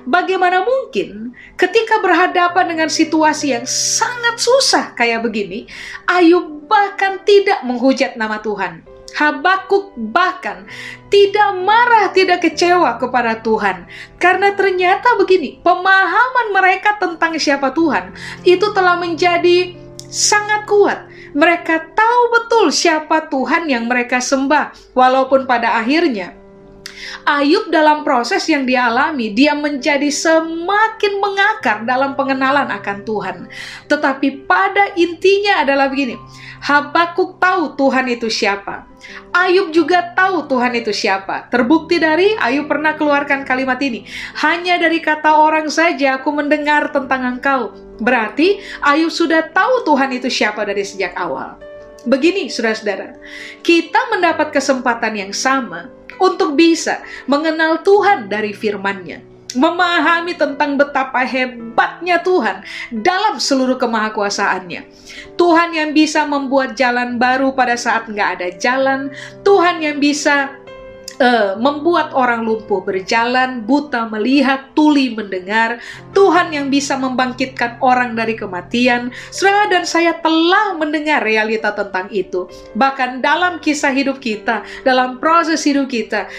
bagaimana 0.07 0.63
mungkin 0.63 1.35
ketika 1.55 1.99
berhadapan 1.99 2.75
dengan 2.75 2.89
situasi 2.91 3.55
yang 3.55 3.65
sangat 3.67 4.39
susah 4.39 4.95
kayak 4.95 5.23
begini, 5.25 5.67
Ayub 6.07 6.67
bahkan 6.69 7.19
tidak 7.27 7.61
menghujat 7.67 8.15
nama 8.15 8.39
Tuhan. 8.39 8.92
Habakuk 9.13 9.93
bahkan 10.09 10.65
tidak 11.13 11.49
marah, 11.61 12.09
tidak 12.09 12.41
kecewa 12.41 12.97
kepada 12.97 13.39
Tuhan. 13.45 13.85
Karena 14.17 14.57
ternyata 14.57 15.13
begini, 15.21 15.61
pemahaman 15.61 16.49
mereka 16.49 16.97
tentang 16.97 17.37
siapa 17.37 17.69
Tuhan 17.77 18.13
itu 18.41 18.65
telah 18.73 18.97
menjadi 18.97 19.77
sangat 20.09 20.65
kuat. 20.65 21.05
Mereka 21.33 21.97
tahu 21.97 22.21
betul 22.29 22.65
siapa 22.69 23.29
Tuhan 23.29 23.65
yang 23.65 23.89
mereka 23.89 24.21
sembah, 24.21 24.93
walaupun 24.93 25.49
pada 25.49 25.81
akhirnya 25.81 26.43
Ayub 27.23 27.71
dalam 27.71 28.03
proses 28.03 28.43
yang 28.51 28.67
dia 28.67 28.91
alami, 28.91 29.31
dia 29.31 29.55
menjadi 29.55 30.11
semakin 30.11 31.13
mengakar 31.23 31.87
dalam 31.87 32.19
pengenalan 32.19 32.67
akan 32.67 32.97
Tuhan. 33.07 33.37
Tetapi 33.87 34.43
pada 34.43 34.91
intinya 34.99 35.63
adalah 35.63 35.87
begini, 35.87 36.19
Habakuk 36.63 37.43
tahu 37.43 37.75
Tuhan 37.75 38.07
itu 38.07 38.31
siapa. 38.31 38.87
Ayub 39.35 39.75
juga 39.75 40.15
tahu 40.15 40.47
Tuhan 40.47 40.79
itu 40.79 40.95
siapa. 40.95 41.51
Terbukti 41.51 41.99
dari 41.99 42.39
Ayub 42.39 42.71
pernah 42.71 42.95
keluarkan 42.95 43.43
kalimat 43.43 43.75
ini. 43.83 44.07
Hanya 44.39 44.79
dari 44.79 45.03
kata 45.03 45.43
orang 45.43 45.67
saja 45.67 46.23
aku 46.23 46.31
mendengar 46.31 46.87
tentang 46.95 47.35
engkau. 47.35 47.75
Berarti 47.99 48.63
Ayub 48.79 49.11
sudah 49.11 49.51
tahu 49.51 49.83
Tuhan 49.83 50.15
itu 50.15 50.31
siapa 50.31 50.63
dari 50.63 50.87
sejak 50.87 51.11
awal. 51.19 51.59
Begini, 52.07 52.47
saudara-saudara, 52.47 53.19
kita 53.59 53.99
mendapat 54.15 54.55
kesempatan 54.55 55.19
yang 55.19 55.31
sama 55.35 55.91
untuk 56.15 56.55
bisa 56.55 57.03
mengenal 57.27 57.83
Tuhan 57.83 58.31
dari 58.31 58.55
firman-Nya. 58.55 59.32
Memahami 59.53 60.33
tentang 60.37 60.75
betapa 60.77 61.23
hebatnya 61.25 62.21
Tuhan 62.21 62.61
dalam 63.01 63.37
seluruh 63.37 63.77
kemahakuasaannya. 63.77 64.81
Tuhan 65.33 65.69
yang 65.73 65.91
bisa 65.93 66.25
membuat 66.29 66.77
jalan 66.77 67.17
baru 67.17 67.53
pada 67.57 67.73
saat 67.73 68.09
nggak 68.09 68.29
ada 68.39 68.47
jalan, 68.57 69.09
Tuhan 69.41 69.81
yang 69.81 69.97
bisa 69.97 70.53
uh, 71.19 71.53
membuat 71.59 72.13
orang 72.15 72.45
lumpuh 72.45 72.81
berjalan, 72.81 73.61
buta 73.65 74.07
melihat, 74.09 74.71
tuli 74.73 75.13
mendengar, 75.13 75.77
Tuhan 76.15 76.53
yang 76.53 76.67
bisa 76.71 76.97
membangkitkan 76.97 77.77
orang 77.83 78.15
dari 78.17 78.33
kematian. 78.37 79.13
Saudara 79.29 79.69
dan 79.69 79.83
saya 79.85 80.17
telah 80.21 80.73
mendengar 80.77 81.21
realita 81.21 81.75
tentang 81.75 82.09
itu. 82.09 82.47
Bahkan 82.77 83.21
dalam 83.21 83.59
kisah 83.59 83.93
hidup 83.93 84.17
kita, 84.21 84.65
dalam 84.87 85.17
proses 85.17 85.61
hidup 85.65 85.89
kita, 85.89 86.29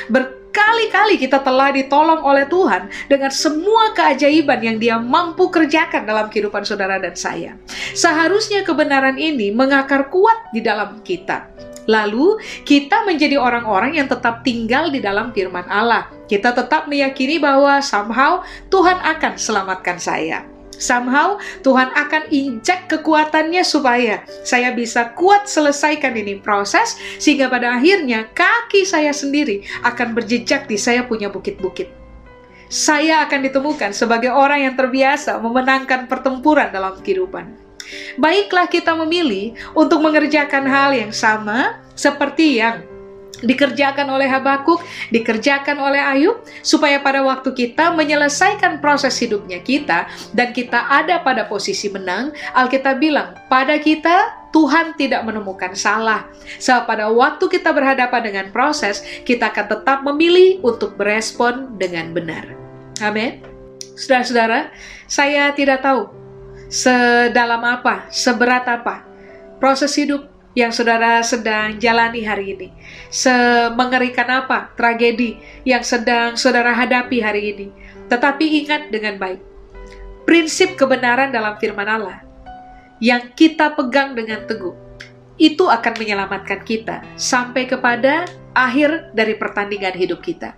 Kali-kali 0.55 1.19
kita 1.19 1.43
telah 1.43 1.75
ditolong 1.75 2.23
oleh 2.23 2.47
Tuhan 2.47 2.87
dengan 3.11 3.35
semua 3.35 3.91
keajaiban 3.91 4.63
yang 4.63 4.79
Dia 4.79 5.03
mampu 5.03 5.51
kerjakan 5.51 6.07
dalam 6.07 6.31
kehidupan 6.31 6.63
saudara 6.63 7.03
dan 7.03 7.19
saya. 7.19 7.59
Seharusnya 7.91 8.63
kebenaran 8.63 9.19
ini 9.19 9.51
mengakar 9.51 10.15
kuat 10.15 10.55
di 10.55 10.63
dalam 10.63 11.03
kita. 11.03 11.51
Lalu, 11.91 12.39
kita 12.63 13.03
menjadi 13.03 13.37
orang-orang 13.37 13.99
yang 13.99 14.07
tetap 14.07 14.47
tinggal 14.47 14.95
di 14.95 15.03
dalam 15.03 15.35
firman 15.35 15.67
Allah. 15.67 16.07
Kita 16.31 16.55
tetap 16.55 16.87
meyakini 16.87 17.37
bahwa 17.43 17.83
somehow 17.83 18.41
Tuhan 18.71 19.03
akan 19.03 19.35
selamatkan 19.35 19.99
saya. 19.99 20.54
Somehow 20.79 21.39
Tuhan 21.63 21.91
akan 21.95 22.31
injek 22.31 22.91
kekuatannya 22.91 23.63
supaya 23.63 24.23
saya 24.43 24.75
bisa 24.75 25.15
kuat 25.15 25.47
selesaikan 25.47 26.15
ini 26.15 26.39
proses 26.39 26.97
sehingga 27.19 27.51
pada 27.51 27.79
akhirnya 27.79 28.31
kaki 28.33 28.87
saya 28.87 29.11
sendiri 29.15 29.65
akan 29.87 30.15
berjejak 30.15 30.67
di 30.71 30.79
saya 30.79 31.07
punya 31.07 31.31
bukit-bukit. 31.31 31.91
Saya 32.73 33.23
akan 33.29 33.45
ditemukan 33.45 33.95
sebagai 33.95 34.33
orang 34.33 34.67
yang 34.67 34.75
terbiasa 34.75 35.39
memenangkan 35.39 36.11
pertempuran 36.11 36.73
dalam 36.75 36.99
kehidupan. 36.99 37.55
Baiklah 38.17 38.67
kita 38.67 38.97
memilih 38.97 39.53
untuk 39.77 40.01
mengerjakan 40.01 40.65
hal 40.65 40.91
yang 40.97 41.13
sama 41.13 41.85
seperti 41.93 42.59
yang 42.59 42.81
dikerjakan 43.45 44.09
oleh 44.11 44.27
Habakuk, 44.27 44.83
dikerjakan 45.13 45.79
oleh 45.79 46.01
Ayub, 46.01 46.43
supaya 46.65 46.99
pada 46.99 47.23
waktu 47.23 47.53
kita 47.53 47.93
menyelesaikan 47.95 48.83
proses 48.83 49.15
hidupnya 49.21 49.61
kita 49.63 50.09
dan 50.33 50.51
kita 50.51 50.89
ada 50.89 51.21
pada 51.23 51.47
posisi 51.47 51.93
menang, 51.93 52.33
Alkitab 52.57 52.99
bilang, 52.99 53.37
pada 53.47 53.79
kita 53.79 54.49
Tuhan 54.51 54.95
tidak 54.95 55.27
menemukan 55.27 55.75
salah. 55.75 56.31
Sebab 56.63 56.87
pada 56.87 57.11
waktu 57.11 57.45
kita 57.51 57.75
berhadapan 57.75 58.23
dengan 58.23 58.47
proses, 58.55 59.03
kita 59.27 59.51
akan 59.51 59.67
tetap 59.67 59.99
memilih 60.07 60.63
untuk 60.63 60.95
berespon 60.95 61.75
dengan 61.75 62.15
benar. 62.15 62.47
Amin. 63.03 63.43
Saudara-saudara, 63.99 64.71
saya 65.11 65.51
tidak 65.55 65.83
tahu 65.83 66.07
sedalam 66.71 67.63
apa, 67.63 68.07
seberat 68.11 68.67
apa 68.67 69.15
proses 69.59 69.95
hidup 69.95 70.34
yang 70.55 70.71
saudara 70.71 71.21
sedang 71.21 71.77
jalani 71.83 72.23
hari 72.23 72.55
ini. 72.55 72.69
Semengerikan 73.11 74.31
apa 74.31 74.71
tragedi 74.79 75.39
yang 75.67 75.83
sedang 75.83 76.39
saudara 76.39 76.71
hadapi 76.73 77.19
hari 77.19 77.43
ini. 77.55 77.67
Tetapi 78.07 78.45
ingat 78.65 78.95
dengan 78.95 79.19
baik, 79.19 79.43
prinsip 80.25 80.79
kebenaran 80.79 81.35
dalam 81.35 81.59
firman 81.59 81.91
Allah 81.91 82.23
yang 83.03 83.35
kita 83.35 83.75
pegang 83.75 84.15
dengan 84.15 84.47
teguh, 84.47 84.73
itu 85.37 85.67
akan 85.67 85.95
menyelamatkan 85.99 86.63
kita 86.63 87.03
sampai 87.19 87.67
kepada 87.67 88.23
akhir 88.55 89.11
dari 89.13 89.35
pertandingan 89.35 89.93
hidup 89.99 90.23
kita. 90.23 90.55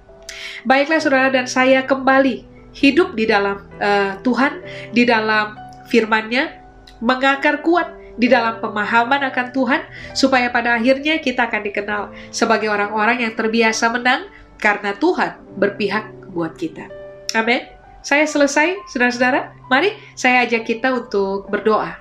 Baiklah 0.69 1.01
saudara 1.01 1.33
dan 1.33 1.49
saya 1.49 1.81
kembali 1.89 2.45
hidup 2.77 3.17
di 3.17 3.25
dalam 3.25 3.65
uh, 3.81 4.21
Tuhan, 4.21 4.61
di 4.93 5.09
dalam 5.09 5.57
firman-Nya, 5.89 6.61
mengakar 7.01 7.65
kuat 7.65 7.89
di 8.17 8.33
dalam 8.33 8.59
pemahaman 8.61 9.29
akan 9.29 9.47
Tuhan, 9.53 9.81
supaya 10.17 10.49
pada 10.49 10.77
akhirnya 10.77 11.21
kita 11.21 11.49
akan 11.49 11.63
dikenal 11.65 12.03
sebagai 12.33 12.73
orang-orang 12.73 13.29
yang 13.29 13.33
terbiasa 13.37 13.93
menang 13.93 14.29
karena 14.57 14.97
Tuhan 14.97 15.37
berpihak 15.61 16.33
buat 16.33 16.57
kita. 16.57 16.89
Amin. 17.37 17.65
Saya 18.01 18.25
selesai, 18.25 18.89
saudara-saudara. 18.89 19.53
Mari 19.69 19.93
saya 20.15 20.47
ajak 20.47 20.65
kita 20.65 20.95
untuk 20.95 21.51
berdoa. 21.51 21.99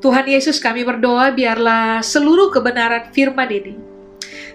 Tuhan 0.00 0.26
Yesus 0.26 0.56
kami 0.58 0.82
berdoa 0.82 1.28
biarlah 1.30 2.00
seluruh 2.00 2.48
kebenaran 2.48 3.12
firman 3.12 3.52
ini 3.52 3.90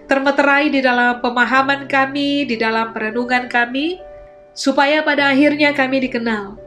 termeterai 0.06 0.70
di 0.70 0.86
dalam 0.86 1.18
pemahaman 1.22 1.90
kami, 1.90 2.46
di 2.46 2.56
dalam 2.58 2.94
perenungan 2.94 3.50
kami, 3.50 3.98
supaya 4.54 5.02
pada 5.02 5.34
akhirnya 5.34 5.74
kami 5.74 6.06
dikenal 6.06 6.65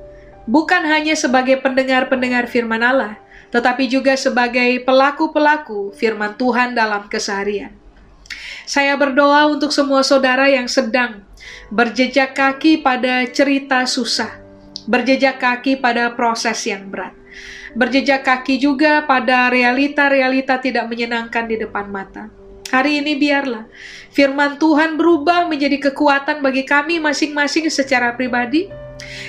bukan 0.48 0.80
hanya 0.88 1.12
sebagai 1.12 1.60
pendengar-pendengar 1.60 2.48
firman 2.48 2.80
Allah, 2.80 3.20
tetapi 3.52 3.84
juga 3.84 4.16
sebagai 4.16 4.80
pelaku-pelaku 4.88 5.92
firman 5.92 6.32
Tuhan 6.40 6.72
dalam 6.72 7.04
keseharian. 7.12 7.76
Saya 8.64 8.96
berdoa 8.96 9.48
untuk 9.48 9.72
semua 9.72 10.00
saudara 10.00 10.48
yang 10.48 10.68
sedang 10.68 11.24
berjejak 11.68 12.32
kaki 12.32 12.80
pada 12.80 13.28
cerita 13.28 13.84
susah, 13.84 14.40
berjejak 14.88 15.36
kaki 15.36 15.80
pada 15.80 16.12
proses 16.16 16.56
yang 16.64 16.88
berat, 16.88 17.12
berjejak 17.76 18.24
kaki 18.24 18.56
juga 18.56 19.04
pada 19.04 19.52
realita-realita 19.52 20.60
tidak 20.64 20.88
menyenangkan 20.88 21.44
di 21.44 21.60
depan 21.60 21.88
mata. 21.92 22.32
Hari 22.68 23.00
ini 23.00 23.16
biarlah 23.16 23.64
firman 24.12 24.60
Tuhan 24.60 25.00
berubah 25.00 25.48
menjadi 25.48 25.88
kekuatan 25.88 26.44
bagi 26.44 26.68
kami 26.68 27.00
masing-masing 27.00 27.72
secara 27.72 28.12
pribadi, 28.12 28.68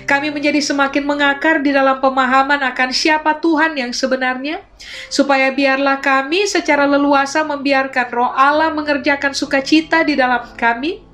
kami 0.05 0.33
menjadi 0.33 0.59
semakin 0.61 1.05
mengakar 1.05 1.61
di 1.61 1.69
dalam 1.69 2.01
pemahaman 2.01 2.59
akan 2.73 2.89
siapa 2.89 3.37
Tuhan 3.37 3.77
yang 3.77 3.93
sebenarnya, 3.93 4.65
supaya 5.07 5.53
biarlah 5.53 6.01
kami 6.01 6.49
secara 6.49 6.89
leluasa 6.89 7.45
membiarkan 7.45 8.07
roh 8.09 8.31
Allah 8.33 8.73
mengerjakan 8.73 9.37
sukacita 9.37 10.01
di 10.01 10.17
dalam 10.17 10.43
kami, 10.57 11.09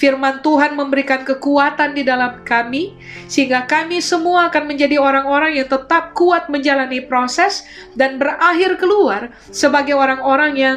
Firman 0.00 0.40
Tuhan 0.40 0.74
memberikan 0.74 1.22
kekuatan 1.22 1.92
di 1.92 2.02
dalam 2.02 2.40
kami, 2.42 2.96
sehingga 3.28 3.68
kami 3.68 4.00
semua 4.00 4.48
akan 4.48 4.64
menjadi 4.66 4.96
orang-orang 4.96 5.60
yang 5.60 5.68
tetap 5.68 6.16
kuat 6.16 6.48
menjalani 6.48 7.04
proses 7.04 7.68
dan 7.94 8.16
berakhir 8.16 8.80
keluar 8.80 9.30
sebagai 9.52 9.94
orang-orang 9.94 10.52
yang 10.56 10.76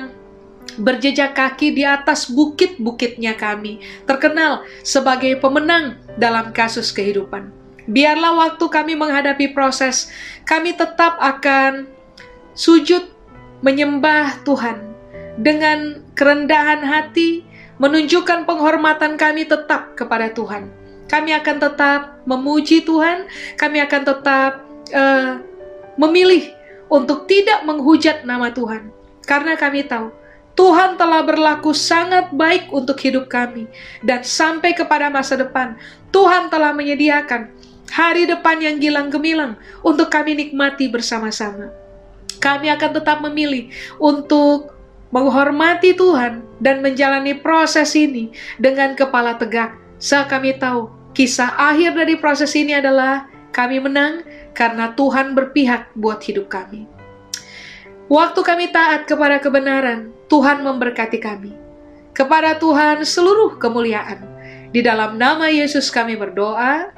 berjejak 0.80 1.38
kaki 1.38 1.76
di 1.76 1.84
atas 1.84 2.30
bukit-bukitnya 2.30 3.38
kami, 3.38 3.84
terkenal 4.06 4.66
sebagai 4.82 5.38
pemenang 5.38 6.00
dalam 6.18 6.54
kasus 6.56 6.94
kehidupan. 6.94 7.50
Biarlah 7.84 8.32
waktu 8.48 8.66
kami 8.72 8.96
menghadapi 8.96 9.52
proses, 9.52 10.08
kami 10.48 10.72
tetap 10.72 11.20
akan 11.20 11.86
sujud 12.56 13.04
menyembah 13.60 14.40
Tuhan 14.48 14.80
dengan 15.36 16.00
kerendahan 16.16 16.80
hati, 16.86 17.44
menunjukkan 17.82 18.48
penghormatan 18.48 19.20
kami 19.20 19.44
tetap 19.44 19.98
kepada 20.00 20.32
Tuhan. 20.32 20.72
Kami 21.12 21.36
akan 21.36 21.58
tetap 21.60 22.24
memuji 22.24 22.88
Tuhan, 22.88 23.28
kami 23.60 23.84
akan 23.84 24.02
tetap 24.08 24.52
uh, 24.96 25.44
memilih 26.00 26.48
untuk 26.88 27.28
tidak 27.28 27.68
menghujat 27.68 28.24
nama 28.24 28.54
Tuhan, 28.54 28.94
karena 29.28 29.60
kami 29.60 29.84
tahu 29.84 30.14
Tuhan 30.54 31.02
telah 31.02 31.26
berlaku 31.26 31.74
sangat 31.74 32.30
baik 32.30 32.70
untuk 32.70 33.02
hidup 33.02 33.26
kami, 33.26 33.66
dan 34.06 34.22
sampai 34.22 34.78
kepada 34.78 35.10
masa 35.10 35.34
depan, 35.34 35.74
Tuhan 36.14 36.54
telah 36.54 36.70
menyediakan 36.78 37.50
hari 37.90 38.30
depan 38.30 38.62
yang 38.62 38.78
gilang 38.78 39.10
gemilang 39.10 39.58
untuk 39.82 40.14
kami 40.14 40.38
nikmati 40.38 40.90
bersama-sama. 40.90 41.74
Kami 42.38 42.70
akan 42.70 42.92
tetap 42.94 43.18
memilih 43.26 43.74
untuk 43.98 44.74
menghormati 45.14 45.94
Tuhan 45.94 46.46
dan 46.58 46.82
menjalani 46.82 47.38
proses 47.38 47.94
ini 47.98 48.34
dengan 48.58 48.98
kepala 48.98 49.38
tegak. 49.38 49.74
Saat 50.02 50.30
kami 50.30 50.58
tahu 50.58 50.90
kisah 51.14 51.54
akhir 51.54 51.94
dari 51.98 52.18
proses 52.18 52.54
ini 52.58 52.78
adalah 52.78 53.30
kami 53.54 53.78
menang 53.78 54.26
karena 54.58 54.94
Tuhan 54.98 55.38
berpihak 55.38 55.94
buat 55.94 56.22
hidup 56.26 56.50
kami. 56.50 56.93
Waktu 58.14 58.46
kami 58.46 58.70
taat 58.70 59.10
kepada 59.10 59.42
kebenaran, 59.42 60.14
Tuhan 60.30 60.62
memberkati 60.62 61.18
kami. 61.18 61.50
Kepada 62.14 62.62
Tuhan 62.62 63.02
seluruh 63.02 63.58
kemuliaan. 63.58 64.22
Di 64.70 64.86
dalam 64.86 65.18
nama 65.18 65.50
Yesus 65.50 65.90
kami 65.90 66.14
berdoa. 66.14 66.94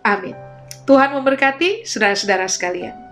Amin. 0.00 0.32
Tuhan 0.88 1.12
memberkati 1.12 1.84
saudara-saudara 1.84 2.48
sekalian. 2.48 3.05